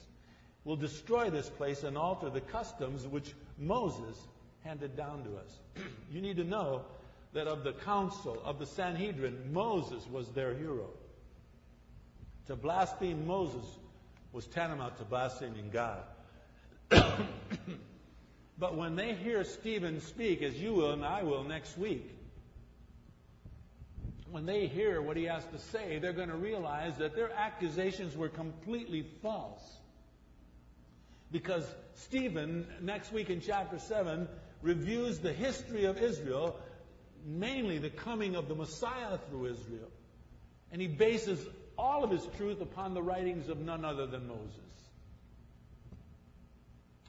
will 0.63 0.77
destroy 0.77 1.29
this 1.29 1.47
place 1.47 1.83
and 1.83 1.95
alter 1.95 2.31
the 2.31 2.41
customs 2.41 3.05
which 3.05 3.35
Moses 3.59 4.19
handed 4.63 4.97
down 4.97 5.25
to 5.25 5.37
us. 5.37 5.59
you 6.11 6.21
need 6.21 6.37
to 6.37 6.43
know 6.43 6.85
that 7.33 7.45
of 7.45 7.63
the 7.63 7.73
council, 7.73 8.41
of 8.43 8.57
the 8.57 8.65
Sanhedrin, 8.65 9.53
Moses 9.53 10.03
was 10.11 10.27
their 10.29 10.55
hero. 10.55 10.89
To 12.47 12.55
blaspheme 12.55 13.25
Moses 13.25 13.65
was 14.31 14.45
tantamount 14.45 14.97
to 14.97 15.03
blaspheming 15.03 15.69
God. 15.71 16.03
but 18.59 18.75
when 18.75 18.95
they 18.95 19.15
hear 19.15 19.43
Stephen 19.43 20.01
speak, 20.01 20.41
as 20.43 20.53
you 20.55 20.73
will 20.73 20.91
and 20.91 21.03
I 21.03 21.23
will 21.23 21.43
next 21.43 21.77
week, 21.77 22.11
when 24.29 24.45
they 24.45 24.67
hear 24.67 25.01
what 25.01 25.17
he 25.17 25.23
has 25.23 25.45
to 25.45 25.57
say, 25.57 25.97
they're 25.97 26.13
going 26.13 26.29
to 26.29 26.35
realize 26.35 26.97
that 26.97 27.15
their 27.15 27.31
accusations 27.31 28.15
were 28.15 28.29
completely 28.29 29.05
false. 29.21 29.63
Because 31.31 31.65
Stephen, 31.95 32.67
next 32.81 33.11
week 33.11 33.29
in 33.29 33.41
chapter 33.41 33.79
7, 33.79 34.27
reviews 34.61 35.19
the 35.19 35.33
history 35.33 35.85
of 35.85 35.97
Israel, 35.97 36.59
mainly 37.25 37.77
the 37.77 37.89
coming 37.89 38.35
of 38.35 38.47
the 38.47 38.55
Messiah 38.55 39.17
through 39.29 39.45
Israel. 39.45 39.89
And 40.71 40.81
he 40.81 40.87
bases 40.87 41.39
all 41.77 42.03
of 42.03 42.11
his 42.11 42.27
truth 42.37 42.61
upon 42.61 42.93
the 42.93 43.01
writings 43.01 43.49
of 43.49 43.59
none 43.59 43.85
other 43.85 44.05
than 44.05 44.27
Moses. 44.27 44.59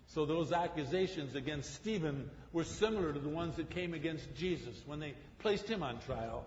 So 0.09 0.25
those 0.25 0.51
accusations 0.51 1.35
against 1.35 1.75
Stephen 1.75 2.31
were 2.53 2.65
similar 2.65 3.13
to 3.13 3.19
the 3.19 3.29
ones 3.29 3.57
that 3.57 3.69
came 3.71 3.93
against 3.93 4.35
Jesus 4.35 4.75
when 4.87 4.99
they 4.99 5.15
placed 5.41 5.69
him 5.69 5.83
on 5.83 6.01
trial. 6.01 6.47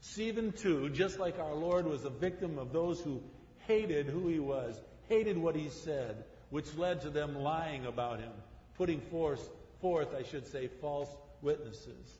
Stephen, 0.00 0.52
too, 0.52 0.88
just 0.90 1.18
like 1.18 1.38
our 1.40 1.54
Lord, 1.54 1.86
was 1.86 2.04
a 2.04 2.10
victim 2.10 2.58
of 2.58 2.72
those 2.72 3.00
who 3.00 3.20
hated 3.66 4.06
who 4.06 4.28
he 4.28 4.38
was, 4.38 4.80
hated 5.08 5.36
what 5.36 5.56
he 5.56 5.68
said, 5.68 6.24
which 6.50 6.76
led 6.76 7.00
to 7.00 7.10
them 7.10 7.34
lying 7.34 7.86
about 7.86 8.20
him, 8.20 8.32
putting 8.76 9.00
forth, 9.00 9.48
forth, 9.80 10.14
I 10.14 10.22
should 10.22 10.46
say, 10.46 10.68
false 10.80 11.08
witnesses. 11.42 12.18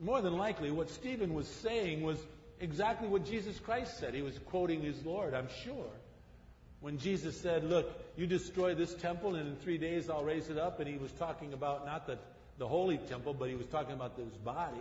More 0.00 0.20
than 0.20 0.36
likely, 0.36 0.70
what 0.70 0.90
Stephen 0.90 1.34
was 1.34 1.48
saying 1.48 2.02
was 2.02 2.18
exactly 2.60 3.08
what 3.08 3.24
Jesus 3.24 3.58
Christ 3.58 3.98
said. 3.98 4.14
He 4.14 4.22
was 4.22 4.38
quoting 4.46 4.82
his 4.82 5.04
Lord, 5.04 5.34
I'm 5.34 5.48
sure. 5.64 5.90
When 6.80 6.98
Jesus 6.98 7.38
said, 7.40 7.64
Look, 7.64 7.90
you 8.16 8.26
destroy 8.26 8.74
this 8.74 8.94
temple, 8.94 9.34
and 9.34 9.48
in 9.48 9.56
three 9.56 9.78
days 9.78 10.10
I'll 10.10 10.24
raise 10.24 10.50
it 10.50 10.58
up, 10.58 10.80
and 10.80 10.88
he 10.88 10.98
was 10.98 11.12
talking 11.12 11.52
about 11.52 11.86
not 11.86 12.06
the, 12.06 12.18
the 12.58 12.68
holy 12.68 12.98
temple, 12.98 13.34
but 13.34 13.48
he 13.48 13.54
was 13.54 13.66
talking 13.66 13.94
about 13.94 14.16
his 14.16 14.36
body. 14.44 14.76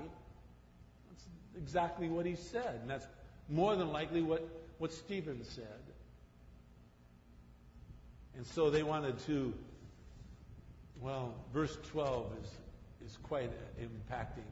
That's 1.10 1.26
exactly 1.58 2.10
what 2.10 2.26
he 2.26 2.36
said, 2.36 2.80
and 2.82 2.90
that's 2.90 3.08
more 3.50 3.76
than 3.76 3.92
likely 3.92 4.22
what, 4.22 4.48
what 4.78 4.92
Stephen 4.92 5.44
said. 5.44 5.66
And 8.36 8.46
so 8.46 8.70
they 8.70 8.84
wanted 8.84 9.18
to, 9.28 9.54
well, 11.00 11.34
verse 11.54 11.78
12 11.92 12.32
is, 12.44 13.10
is 13.12 13.18
quite 13.24 13.50
impacting. 13.80 14.44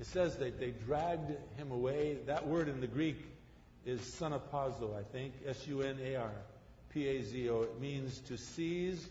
It 0.00 0.06
says 0.06 0.36
that 0.36 0.58
they 0.58 0.70
dragged 0.70 1.30
him 1.58 1.70
away. 1.70 2.16
That 2.26 2.46
word 2.46 2.68
in 2.68 2.80
the 2.80 2.86
Greek 2.86 3.22
is 3.84 4.00
sunarpazo, 4.00 4.98
I 4.98 5.02
think, 5.02 5.34
S 5.46 5.66
U 5.66 5.82
N 5.82 5.98
A 6.02 6.16
R 6.16 6.32
P 6.88 7.06
A 7.06 7.22
Z 7.22 7.50
O. 7.50 7.62
It 7.62 7.78
means 7.78 8.18
to 8.20 8.38
seize 8.38 9.06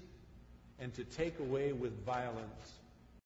and 0.80 0.92
to 0.96 1.04
take 1.04 1.40
away 1.40 1.74
with 1.74 2.04
violence. 2.06 2.78